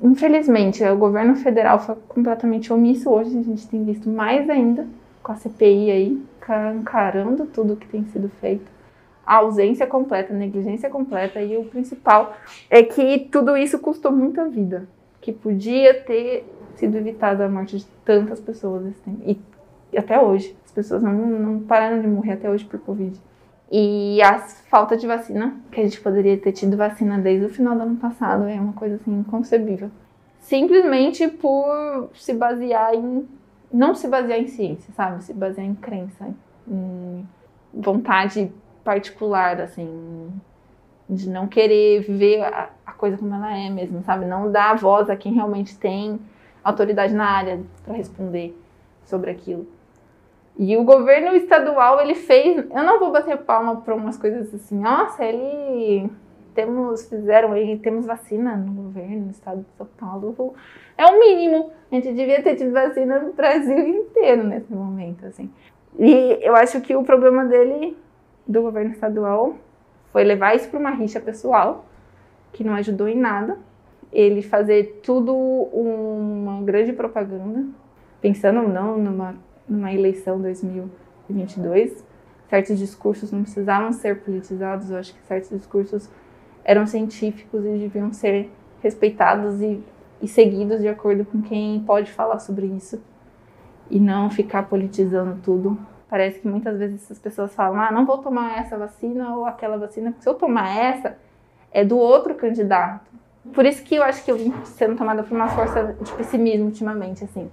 Infelizmente, 0.00 0.82
o 0.84 0.96
governo 0.96 1.36
federal 1.36 1.78
foi 1.78 1.96
completamente 2.08 2.72
omisso 2.72 3.10
hoje, 3.10 3.38
a 3.38 3.42
gente 3.42 3.68
tem 3.68 3.84
visto 3.84 4.08
mais 4.08 4.48
ainda 4.48 4.86
com 5.22 5.32
a 5.32 5.36
CPI 5.36 5.90
aí, 5.90 6.22
encarando 6.74 7.46
tudo 7.46 7.76
que 7.76 7.86
tem 7.86 8.04
sido 8.06 8.28
feito. 8.40 8.71
A 9.24 9.36
ausência 9.36 9.86
completa, 9.86 10.32
a 10.32 10.36
negligência 10.36 10.90
completa 10.90 11.40
e 11.40 11.56
o 11.56 11.64
principal 11.64 12.34
é 12.68 12.82
que 12.82 13.28
tudo 13.30 13.56
isso 13.56 13.78
custou 13.78 14.10
muita 14.10 14.48
vida, 14.48 14.88
que 15.20 15.32
podia 15.32 15.94
ter 15.94 16.44
sido 16.74 16.96
evitada 16.96 17.44
a 17.44 17.48
morte 17.48 17.78
de 17.78 17.86
tantas 18.04 18.40
pessoas. 18.40 18.94
E, 19.24 19.38
e 19.92 19.98
até 19.98 20.20
hoje, 20.20 20.56
as 20.64 20.72
pessoas 20.72 21.02
não, 21.02 21.12
não 21.12 21.60
pararam 21.60 22.00
de 22.00 22.08
morrer 22.08 22.32
até 22.32 22.50
hoje 22.50 22.64
por 22.64 22.80
Covid. 22.80 23.18
E 23.70 24.20
a 24.22 24.38
falta 24.38 24.96
de 24.96 25.06
vacina, 25.06 25.56
que 25.70 25.80
a 25.80 25.84
gente 25.84 26.00
poderia 26.00 26.36
ter 26.36 26.52
tido 26.52 26.76
vacina 26.76 27.18
desde 27.18 27.46
o 27.46 27.48
final 27.48 27.74
do 27.74 27.82
ano 27.82 27.96
passado, 27.96 28.44
é 28.44 28.60
uma 28.60 28.74
coisa 28.74 28.96
assim 28.96 29.20
inconcebível. 29.20 29.90
Simplesmente 30.40 31.28
por 31.28 32.10
se 32.14 32.34
basear 32.34 32.94
em 32.94 33.26
não 33.72 33.94
se 33.94 34.06
basear 34.06 34.38
em 34.38 34.48
ciência, 34.48 34.92
sabe? 34.94 35.24
Se 35.24 35.32
basear 35.32 35.66
em 35.66 35.74
crença, 35.74 36.28
em 36.68 37.26
vontade 37.72 38.52
particular, 38.84 39.60
assim, 39.60 40.32
de 41.08 41.28
não 41.28 41.46
querer 41.46 42.02
ver 42.02 42.42
a, 42.42 42.70
a 42.86 42.92
coisa 42.92 43.16
como 43.16 43.34
ela 43.34 43.56
é 43.56 43.68
mesmo, 43.68 44.02
sabe? 44.02 44.24
Não 44.24 44.50
dar 44.50 44.76
voz 44.76 45.10
a 45.10 45.16
quem 45.16 45.32
realmente 45.32 45.76
tem 45.78 46.20
autoridade 46.62 47.14
na 47.14 47.28
área 47.28 47.60
para 47.84 47.94
responder 47.94 48.56
sobre 49.04 49.30
aquilo. 49.30 49.66
E 50.58 50.76
o 50.76 50.84
governo 50.84 51.34
estadual, 51.34 52.00
ele 52.00 52.14
fez. 52.14 52.56
Eu 52.70 52.82
não 52.82 52.98
vou 52.98 53.10
bater 53.10 53.38
palma 53.38 53.80
para 53.80 53.94
umas 53.94 54.16
coisas 54.16 54.54
assim, 54.54 54.78
nossa, 54.78 55.24
ele. 55.24 56.10
Temos, 56.54 57.08
fizeram 57.08 57.52
aí, 57.52 57.78
temos 57.78 58.04
vacina 58.04 58.54
no 58.54 58.72
governo, 58.74 59.24
no 59.24 59.30
estado 59.30 59.62
de 59.62 59.76
São 59.78 59.86
Paulo. 59.98 60.54
É 60.98 61.06
o 61.06 61.18
mínimo. 61.18 61.70
A 61.90 61.94
gente 61.94 62.12
devia 62.12 62.42
ter 62.42 62.56
tido 62.56 62.72
vacina 62.72 63.18
no 63.18 63.32
Brasil 63.32 63.78
inteiro 63.88 64.44
nesse 64.44 64.70
momento, 64.70 65.24
assim. 65.24 65.50
E 65.98 66.38
eu 66.42 66.54
acho 66.54 66.80
que 66.82 66.94
o 66.94 67.02
problema 67.02 67.46
dele, 67.46 67.96
do 68.46 68.62
governo 68.62 68.92
estadual, 68.92 69.56
foi 70.12 70.24
levar 70.24 70.54
isso 70.54 70.68
para 70.68 70.78
uma 70.78 70.90
rixa 70.90 71.20
pessoal, 71.20 71.84
que 72.52 72.62
não 72.62 72.74
ajudou 72.74 73.08
em 73.08 73.16
nada. 73.16 73.58
Ele 74.12 74.42
fazer 74.42 75.00
tudo 75.02 75.34
uma 75.34 76.60
grande 76.62 76.92
propaganda, 76.92 77.64
pensando 78.20 78.68
não 78.68 78.98
numa 78.98 79.34
numa 79.68 79.92
eleição 79.92 80.40
2022. 80.40 82.04
Certos 82.48 82.78
discursos 82.78 83.32
não 83.32 83.42
precisavam 83.42 83.92
ser 83.92 84.20
politizados, 84.20 84.90
eu 84.90 84.98
acho 84.98 85.14
que 85.14 85.22
certos 85.22 85.50
discursos 85.50 86.08
eram 86.64 86.86
científicos 86.86 87.64
e 87.64 87.78
deviam 87.78 88.12
ser 88.12 88.50
respeitados 88.82 89.60
e, 89.60 89.82
e 90.20 90.28
seguidos 90.28 90.80
de 90.80 90.88
acordo 90.88 91.24
com 91.24 91.40
quem 91.40 91.82
pode 91.84 92.12
falar 92.12 92.38
sobre 92.38 92.66
isso 92.66 93.00
e 93.90 93.98
não 93.98 94.30
ficar 94.30 94.64
politizando 94.64 95.40
tudo. 95.42 95.78
Parece 96.12 96.40
que 96.40 96.46
muitas 96.46 96.78
vezes 96.78 97.02
essas 97.04 97.18
pessoas 97.18 97.54
falam: 97.54 97.80
ah, 97.80 97.90
não 97.90 98.04
vou 98.04 98.18
tomar 98.18 98.58
essa 98.58 98.76
vacina 98.76 99.34
ou 99.34 99.46
aquela 99.46 99.78
vacina, 99.78 100.10
porque 100.10 100.22
se 100.22 100.28
eu 100.28 100.34
tomar 100.34 100.76
essa, 100.76 101.16
é 101.72 101.82
do 101.82 101.96
outro 101.96 102.34
candidato. 102.34 103.10
Por 103.54 103.64
isso 103.64 103.82
que 103.82 103.94
eu 103.94 104.02
acho 104.02 104.22
que 104.24 104.30
eu 104.30 104.36
vim 104.36 104.52
sendo 104.64 104.96
tomada 104.96 105.22
por 105.22 105.34
uma 105.34 105.48
força 105.48 105.96
de 106.00 106.12
pessimismo 106.12 106.66
ultimamente, 106.66 107.24
assim 107.24 107.50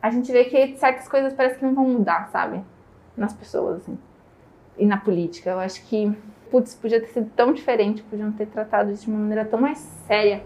a 0.00 0.10
gente 0.10 0.30
vê 0.30 0.44
que 0.44 0.76
certas 0.76 1.08
coisas 1.08 1.32
parece 1.32 1.58
que 1.58 1.64
não 1.64 1.74
vão 1.74 1.88
mudar, 1.88 2.28
sabe? 2.28 2.62
Nas 3.16 3.32
pessoas, 3.32 3.78
assim. 3.78 3.98
E 4.76 4.86
na 4.86 4.96
política. 4.96 5.50
Eu 5.50 5.58
acho 5.58 5.84
que, 5.86 6.16
putz, 6.50 6.74
podia 6.74 7.00
ter 7.00 7.08
sido 7.08 7.30
tão 7.34 7.52
diferente, 7.52 8.02
podiam 8.02 8.30
ter 8.32 8.46
tratado 8.46 8.92
isso 8.92 9.04
de 9.04 9.10
uma 9.10 9.20
maneira 9.20 9.44
tão 9.44 9.60
mais 9.60 9.78
séria. 10.06 10.42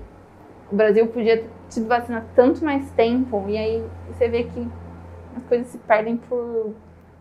O 0.70 0.76
Brasil 0.76 1.06
podia 1.08 1.38
ter 1.38 1.50
tido 1.68 1.86
vacina 1.86 2.24
tanto 2.34 2.64
mais 2.64 2.90
tempo. 2.92 3.44
E 3.48 3.58
aí 3.58 3.86
você 4.08 4.28
vê 4.28 4.44
que 4.44 4.66
as 5.36 5.44
coisas 5.44 5.66
se 5.66 5.78
perdem 5.78 6.16
por, 6.16 6.74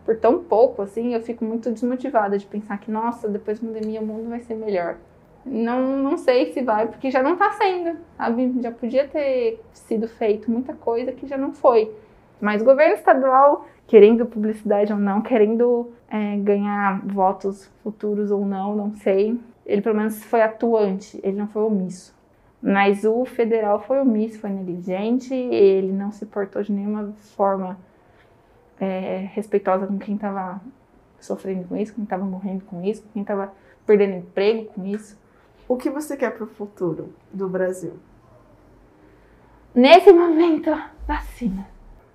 por 0.04 0.16
tão 0.16 0.42
pouco, 0.42 0.82
assim. 0.82 1.14
Eu 1.14 1.20
fico 1.20 1.44
muito 1.44 1.70
desmotivada 1.70 2.38
de 2.38 2.46
pensar 2.46 2.78
que, 2.78 2.90
nossa, 2.90 3.28
depois 3.28 3.60
da 3.60 3.66
pandemia 3.66 4.00
o 4.00 4.06
mundo 4.06 4.28
vai 4.28 4.40
ser 4.40 4.54
melhor. 4.54 4.96
Não, 5.44 5.96
não 5.96 6.16
sei 6.16 6.52
se 6.52 6.62
vai, 6.62 6.86
porque 6.86 7.10
já 7.10 7.22
não 7.22 7.36
tá 7.36 7.50
sendo, 7.52 7.98
sabe? 8.16 8.54
Já 8.62 8.70
podia 8.70 9.08
ter 9.08 9.60
sido 9.72 10.06
feito 10.06 10.50
muita 10.50 10.72
coisa 10.72 11.12
que 11.12 11.26
já 11.26 11.36
não 11.36 11.52
foi. 11.52 11.92
Mas 12.40 12.62
governo 12.62 12.94
estadual, 12.94 13.66
querendo 13.86 14.26
publicidade 14.26 14.92
ou 14.92 14.98
não, 14.98 15.20
querendo 15.20 15.92
é, 16.08 16.36
ganhar 16.36 17.00
votos 17.06 17.70
futuros 17.82 18.30
ou 18.30 18.44
não, 18.44 18.76
não 18.76 18.94
sei, 18.94 19.38
ele 19.66 19.82
pelo 19.82 19.96
menos 19.96 20.22
foi 20.24 20.42
atuante, 20.42 21.20
ele 21.22 21.36
não 21.36 21.48
foi 21.48 21.62
omisso. 21.62 22.14
Mas 22.60 23.04
o 23.04 23.24
federal 23.24 23.80
foi 23.80 24.00
omisso, 24.00 24.38
foi 24.38 24.50
negligente, 24.50 25.34
ele 25.34 25.92
não 25.92 26.12
se 26.12 26.24
portou 26.26 26.62
de 26.62 26.72
nenhuma 26.72 27.12
forma 27.36 27.76
é, 28.82 29.30
respeitosa 29.32 29.86
com 29.86 29.96
quem 29.96 30.16
estava 30.16 30.60
sofrendo 31.20 31.68
com 31.68 31.76
isso, 31.76 31.92
com 31.92 31.96
quem 31.96 32.04
estava 32.04 32.24
morrendo 32.24 32.64
com 32.64 32.82
isso, 32.82 33.02
com 33.02 33.10
quem 33.12 33.22
estava 33.22 33.52
perdendo 33.86 34.16
emprego 34.16 34.64
com 34.72 34.84
isso. 34.84 35.16
O 35.68 35.76
que 35.76 35.88
você 35.88 36.16
quer 36.16 36.32
para 36.32 36.42
o 36.42 36.48
futuro 36.48 37.14
do 37.32 37.48
Brasil? 37.48 37.94
Nesse 39.72 40.12
momento, 40.12 40.70
vacina. 41.06 41.68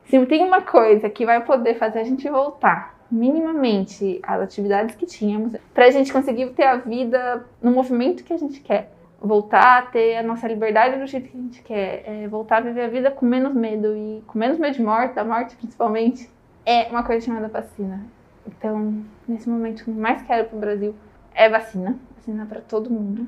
Se 0.04 0.24
tem 0.26 0.44
uma 0.44 0.62
coisa 0.62 1.10
que 1.10 1.26
vai 1.26 1.44
poder 1.44 1.76
fazer 1.76 2.00
a 2.00 2.04
gente 2.04 2.30
voltar 2.30 2.98
minimamente 3.10 4.20
às 4.22 4.42
atividades 4.42 4.96
que 4.96 5.06
tínhamos, 5.06 5.54
para 5.74 5.86
a 5.86 5.90
gente 5.90 6.12
conseguir 6.12 6.50
ter 6.50 6.66
a 6.66 6.76
vida 6.76 7.46
no 7.62 7.72
movimento 7.72 8.26
que 8.26 8.34
a 8.34 8.38
gente 8.38 8.60
quer, 8.60 8.92
voltar 9.22 9.80
a 9.80 9.82
ter 9.84 10.18
a 10.18 10.24
nossa 10.24 10.48
liberdade 10.48 11.00
do 11.00 11.08
jeito 11.08 11.30
que 11.30 11.38
a 11.38 11.42
gente 11.42 11.64
quer, 11.64 12.04
é 12.06 12.28
voltar 12.28 12.58
a 12.58 12.62
viver 12.62 12.82
a 12.82 12.88
vida 12.90 13.10
com 13.10 13.26
menos 13.26 13.54
medo 13.54 13.96
e 13.96 14.22
com 14.28 14.38
menos 14.38 14.60
medo 14.60 14.76
de 14.76 14.84
morte, 14.84 15.16
da 15.16 15.24
morte 15.24 15.56
principalmente, 15.56 16.30
é 16.68 16.90
uma 16.90 17.02
coisa 17.02 17.26
chamada 17.26 17.48
vacina. 17.48 18.06
Então, 18.46 19.02
nesse 19.26 19.48
momento, 19.48 19.80
o 19.80 19.84
que 19.86 19.90
eu 19.90 19.94
mais 19.94 20.22
quero 20.24 20.50
para 20.50 20.58
o 20.58 20.60
Brasil 20.60 20.94
é 21.34 21.48
vacina, 21.48 21.98
vacina 22.18 22.46
para 22.46 22.60
todo 22.60 22.90
mundo. 22.90 23.26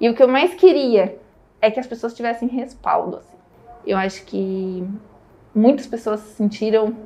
E 0.00 0.08
o 0.10 0.14
que 0.14 0.20
eu 0.20 0.26
mais 0.26 0.54
queria 0.54 1.16
é 1.62 1.70
que 1.70 1.78
as 1.78 1.86
pessoas 1.86 2.14
tivessem 2.14 2.48
respaldo. 2.48 3.18
Assim. 3.18 3.36
Eu 3.86 3.96
acho 3.96 4.24
que 4.24 4.84
muitas 5.54 5.86
pessoas 5.86 6.18
se 6.18 6.34
sentiram, 6.34 6.96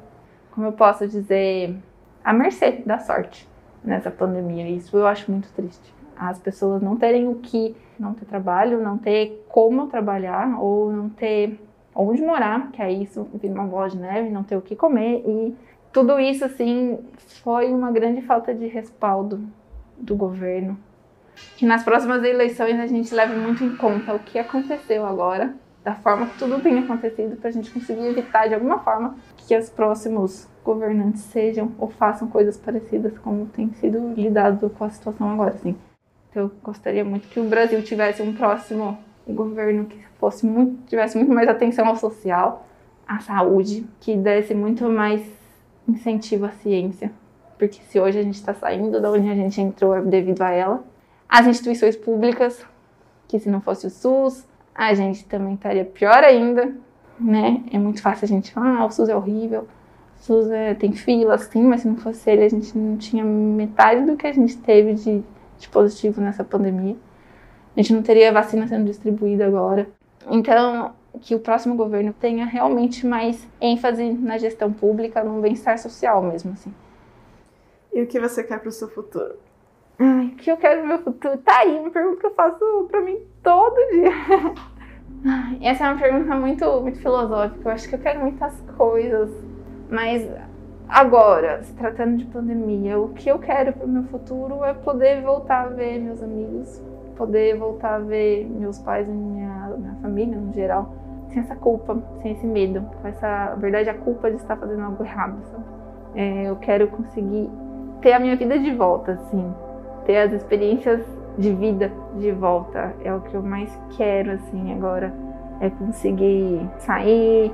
como 0.52 0.66
eu 0.66 0.72
posso 0.72 1.06
dizer, 1.06 1.76
à 2.24 2.32
mercê 2.32 2.82
da 2.86 2.98
sorte 2.98 3.46
nessa 3.84 4.10
pandemia. 4.10 4.70
Isso 4.70 4.96
eu 4.96 5.06
acho 5.06 5.30
muito 5.30 5.52
triste. 5.52 5.94
As 6.16 6.38
pessoas 6.38 6.80
não 6.80 6.96
terem 6.96 7.28
o 7.28 7.34
que, 7.34 7.76
não 7.98 8.14
ter 8.14 8.24
trabalho, 8.24 8.82
não 8.82 8.96
ter 8.96 9.44
como 9.50 9.86
trabalhar 9.86 10.58
ou 10.58 10.90
não 10.90 11.10
ter 11.10 11.60
onde 11.98 12.22
morar, 12.22 12.70
que 12.70 12.80
é 12.80 12.90
isso 12.90 13.28
vira 13.34 13.52
uma 13.52 13.64
bola 13.64 13.90
de 13.90 13.98
neve, 13.98 14.30
não 14.30 14.44
ter 14.44 14.56
o 14.56 14.62
que 14.62 14.76
comer 14.76 15.22
e 15.26 15.54
tudo 15.92 16.18
isso 16.20 16.44
assim 16.44 16.98
foi 17.42 17.72
uma 17.72 17.90
grande 17.90 18.22
falta 18.22 18.54
de 18.54 18.66
respaldo 18.66 19.40
do 19.96 20.14
governo. 20.14 20.78
Que 21.56 21.66
nas 21.66 21.82
próximas 21.82 22.22
eleições 22.24 22.78
a 22.78 22.86
gente 22.86 23.14
leve 23.14 23.34
muito 23.34 23.64
em 23.64 23.76
conta 23.76 24.14
o 24.14 24.18
que 24.18 24.38
aconteceu 24.38 25.04
agora, 25.04 25.54
da 25.84 25.94
forma 25.94 26.26
que 26.26 26.38
tudo 26.38 26.60
tem 26.60 26.78
acontecido, 26.78 27.36
para 27.36 27.48
a 27.48 27.52
gente 27.52 27.70
conseguir 27.70 28.06
evitar 28.06 28.48
de 28.48 28.54
alguma 28.54 28.78
forma 28.80 29.16
que 29.36 29.56
os 29.56 29.70
próximos 29.70 30.48
governantes 30.64 31.22
sejam 31.22 31.72
ou 31.78 31.88
façam 31.88 32.28
coisas 32.28 32.56
parecidas 32.56 33.16
como 33.18 33.46
tem 33.46 33.72
sido 33.74 34.12
lidado 34.14 34.68
com 34.70 34.84
a 34.84 34.90
situação 34.90 35.30
agora, 35.30 35.50
assim. 35.50 35.76
Então, 36.30 36.42
eu 36.42 36.52
gostaria 36.62 37.04
muito 37.04 37.28
que 37.28 37.40
o 37.40 37.44
Brasil 37.44 37.82
tivesse 37.82 38.20
um 38.20 38.34
próximo 38.34 38.98
governo 39.32 39.86
que 39.86 39.98
fosse 40.18 40.46
muito, 40.46 40.86
tivesse 40.86 41.16
muito 41.16 41.32
mais 41.32 41.48
atenção 41.48 41.86
ao 41.86 41.96
social, 41.96 42.66
à 43.06 43.20
saúde, 43.20 43.86
que 44.00 44.16
desse 44.16 44.54
muito 44.54 44.88
mais 44.88 45.22
incentivo 45.88 46.46
à 46.46 46.50
ciência. 46.50 47.10
Porque 47.58 47.80
se 47.88 47.98
hoje 47.98 48.18
a 48.18 48.22
gente 48.22 48.36
está 48.36 48.54
saindo 48.54 49.00
da 49.00 49.10
onde 49.10 49.28
a 49.28 49.34
gente 49.34 49.60
entrou 49.60 49.96
é 49.96 50.02
devido 50.02 50.42
a 50.42 50.50
ela. 50.50 50.84
As 51.28 51.46
instituições 51.46 51.96
públicas, 51.96 52.64
que 53.26 53.38
se 53.38 53.48
não 53.48 53.60
fosse 53.60 53.86
o 53.86 53.90
SUS, 53.90 54.46
a 54.74 54.94
gente 54.94 55.24
também 55.24 55.54
estaria 55.54 55.84
pior 55.84 56.22
ainda, 56.22 56.72
né? 57.18 57.62
É 57.72 57.78
muito 57.78 58.00
fácil 58.00 58.24
a 58.24 58.28
gente 58.28 58.52
falar, 58.52 58.78
ah, 58.78 58.86
o 58.86 58.90
SUS 58.90 59.08
é 59.08 59.16
horrível, 59.16 59.66
o 60.18 60.22
SUS 60.22 60.50
é, 60.50 60.74
tem 60.74 60.92
filas, 60.92 61.42
sim, 61.42 61.64
mas 61.64 61.82
se 61.82 61.88
não 61.88 61.96
fosse 61.96 62.30
ele, 62.30 62.44
a 62.44 62.48
gente 62.48 62.76
não 62.78 62.96
tinha 62.96 63.24
metade 63.24 64.06
do 64.06 64.16
que 64.16 64.26
a 64.26 64.32
gente 64.32 64.56
teve 64.58 64.94
de, 64.94 65.22
de 65.58 65.68
positivo 65.68 66.20
nessa 66.20 66.44
pandemia. 66.44 66.96
A 67.78 67.80
gente 67.80 67.92
não 67.92 68.02
teria 68.02 68.32
vacina 68.32 68.66
sendo 68.66 68.86
distribuída 68.86 69.46
agora. 69.46 69.88
Então, 70.28 70.90
que 71.20 71.32
o 71.32 71.38
próximo 71.38 71.76
governo 71.76 72.12
tenha 72.12 72.44
realmente 72.44 73.06
mais 73.06 73.46
ênfase 73.60 74.14
na 74.14 74.36
gestão 74.36 74.72
pública, 74.72 75.22
no 75.22 75.40
bem-estar 75.40 75.78
social 75.78 76.20
mesmo, 76.20 76.50
assim. 76.54 76.74
E 77.94 78.02
o 78.02 78.06
que 78.08 78.18
você 78.18 78.42
quer 78.42 78.58
para 78.58 78.68
o 78.68 78.72
seu 78.72 78.88
futuro? 78.88 79.36
Ai, 79.96 80.26
o 80.26 80.34
que 80.34 80.50
eu 80.50 80.56
quero 80.56 80.80
pro 80.80 80.88
meu 80.88 80.98
futuro? 80.98 81.38
Tá 81.38 81.58
aí, 81.58 81.78
uma 81.78 81.90
pergunta 81.90 82.18
que 82.18 82.26
eu 82.26 82.34
faço 82.34 82.88
pra 82.90 83.00
mim 83.00 83.20
todo 83.44 83.76
dia. 83.92 84.10
Essa 85.62 85.86
é 85.86 85.90
uma 85.92 86.00
pergunta 86.00 86.34
muito, 86.34 86.80
muito 86.80 86.98
filosófica. 86.98 87.68
Eu 87.68 87.72
acho 87.72 87.88
que 87.88 87.94
eu 87.94 88.00
quero 88.00 88.18
muitas 88.18 88.60
coisas, 88.76 89.30
mas 89.88 90.28
agora, 90.88 91.62
se 91.62 91.72
tratando 91.74 92.16
de 92.16 92.24
pandemia, 92.24 92.98
o 92.98 93.10
que 93.10 93.28
eu 93.30 93.38
quero 93.38 93.72
pro 93.72 93.86
meu 93.86 94.02
futuro 94.02 94.64
é 94.64 94.74
poder 94.74 95.22
voltar 95.22 95.66
a 95.66 95.68
ver 95.68 96.00
meus 96.00 96.20
amigos, 96.20 96.82
poder 97.18 97.58
voltar 97.58 97.96
a 97.96 97.98
ver 97.98 98.48
meus 98.48 98.78
pais 98.78 99.06
e 99.08 99.10
minha, 99.10 99.74
minha 99.76 99.94
família 100.00 100.38
no 100.38 100.52
geral, 100.52 100.94
sem 101.28 101.40
essa 101.40 101.56
culpa, 101.56 102.00
sem 102.22 102.32
esse 102.32 102.46
medo, 102.46 102.80
com 103.02 103.08
essa, 103.08 103.50
na 103.50 103.56
verdade, 103.56 103.90
a 103.90 103.94
culpa 103.94 104.30
de 104.30 104.36
estar 104.36 104.56
fazendo 104.56 104.82
algo 104.82 105.04
errado? 105.04 105.36
É, 106.14 106.48
eu 106.48 106.56
quero 106.56 106.86
conseguir 106.88 107.50
ter 108.00 108.12
a 108.12 108.20
minha 108.20 108.36
vida 108.36 108.58
de 108.58 108.72
volta, 108.72 109.12
assim, 109.12 109.52
ter 110.06 110.16
as 110.18 110.32
experiências 110.32 111.04
de 111.36 111.52
vida 111.52 111.92
de 112.16 112.32
volta. 112.32 112.94
É 113.04 113.12
o 113.12 113.20
que 113.20 113.34
eu 113.34 113.42
mais 113.42 113.70
quero, 113.96 114.32
assim, 114.32 114.72
agora. 114.72 115.12
É 115.60 115.68
conseguir 115.68 116.66
sair, 116.78 117.52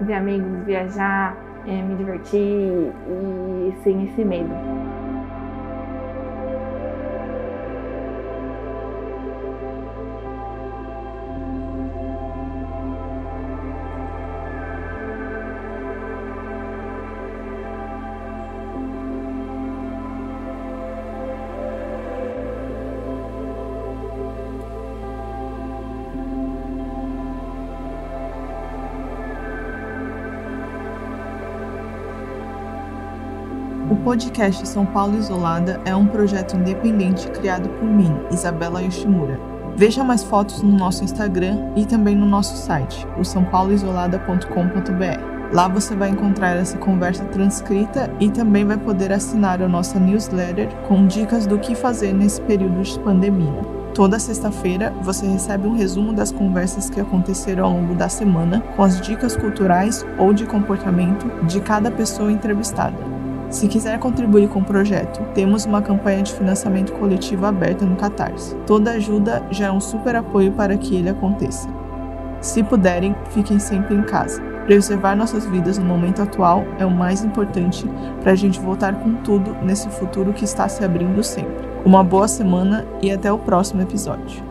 ver 0.00 0.14
amigos, 0.14 0.64
viajar, 0.64 1.36
é, 1.66 1.82
me 1.82 1.96
divertir 1.96 2.92
e 3.08 3.74
sem 3.82 4.04
esse 4.04 4.24
medo. 4.24 4.85
Podcast 34.06 34.66
São 34.68 34.86
Paulo 34.86 35.18
Isolada 35.18 35.80
é 35.84 35.96
um 35.96 36.06
projeto 36.06 36.56
independente 36.56 37.28
criado 37.32 37.68
por 37.70 37.88
mim, 37.88 38.16
Isabela 38.30 38.80
Yoshimura. 38.80 39.36
Veja 39.74 40.04
mais 40.04 40.22
fotos 40.22 40.62
no 40.62 40.78
nosso 40.78 41.02
Instagram 41.02 41.72
e 41.74 41.84
também 41.84 42.14
no 42.14 42.24
nosso 42.24 42.56
site, 42.56 43.04
o 43.18 43.24
sãopauloisolada.com.br. 43.24 45.52
Lá 45.52 45.66
você 45.66 45.96
vai 45.96 46.10
encontrar 46.10 46.56
essa 46.56 46.78
conversa 46.78 47.24
transcrita 47.24 48.08
e 48.20 48.30
também 48.30 48.64
vai 48.64 48.76
poder 48.76 49.10
assinar 49.10 49.60
a 49.60 49.66
nossa 49.66 49.98
newsletter 49.98 50.68
com 50.86 51.08
dicas 51.08 51.44
do 51.44 51.58
que 51.58 51.74
fazer 51.74 52.12
nesse 52.12 52.40
período 52.42 52.80
de 52.80 53.00
pandemia. 53.00 53.60
Toda 53.92 54.20
sexta-feira 54.20 54.94
você 55.02 55.26
recebe 55.26 55.66
um 55.66 55.74
resumo 55.74 56.12
das 56.12 56.30
conversas 56.30 56.88
que 56.88 57.00
aconteceram 57.00 57.64
ao 57.64 57.72
longo 57.72 57.96
da 57.96 58.08
semana, 58.08 58.60
com 58.76 58.84
as 58.84 59.00
dicas 59.00 59.36
culturais 59.36 60.06
ou 60.16 60.32
de 60.32 60.46
comportamento 60.46 61.26
de 61.44 61.60
cada 61.60 61.90
pessoa 61.90 62.30
entrevistada. 62.30 63.15
Se 63.56 63.68
quiser 63.68 63.98
contribuir 63.98 64.50
com 64.50 64.58
o 64.58 64.64
projeto, 64.64 65.22
temos 65.32 65.64
uma 65.64 65.80
campanha 65.80 66.22
de 66.22 66.30
financiamento 66.30 66.92
coletivo 66.92 67.46
aberta 67.46 67.86
no 67.86 67.96
Catarse. 67.96 68.54
Toda 68.66 68.90
ajuda 68.90 69.42
já 69.50 69.68
é 69.68 69.72
um 69.72 69.80
super 69.80 70.14
apoio 70.14 70.52
para 70.52 70.76
que 70.76 70.94
ele 70.94 71.08
aconteça. 71.08 71.66
Se 72.42 72.62
puderem, 72.62 73.16
fiquem 73.30 73.58
sempre 73.58 73.94
em 73.94 74.02
casa. 74.02 74.42
Preservar 74.66 75.16
nossas 75.16 75.46
vidas 75.46 75.78
no 75.78 75.86
momento 75.86 76.20
atual 76.20 76.66
é 76.78 76.84
o 76.84 76.90
mais 76.90 77.24
importante 77.24 77.88
para 78.20 78.32
a 78.32 78.36
gente 78.36 78.60
voltar 78.60 78.94
com 78.96 79.14
tudo 79.14 79.56
nesse 79.62 79.88
futuro 79.88 80.34
que 80.34 80.44
está 80.44 80.68
se 80.68 80.84
abrindo 80.84 81.24
sempre. 81.24 81.66
Uma 81.82 82.04
boa 82.04 82.28
semana 82.28 82.86
e 83.00 83.10
até 83.10 83.32
o 83.32 83.38
próximo 83.38 83.80
episódio. 83.80 84.45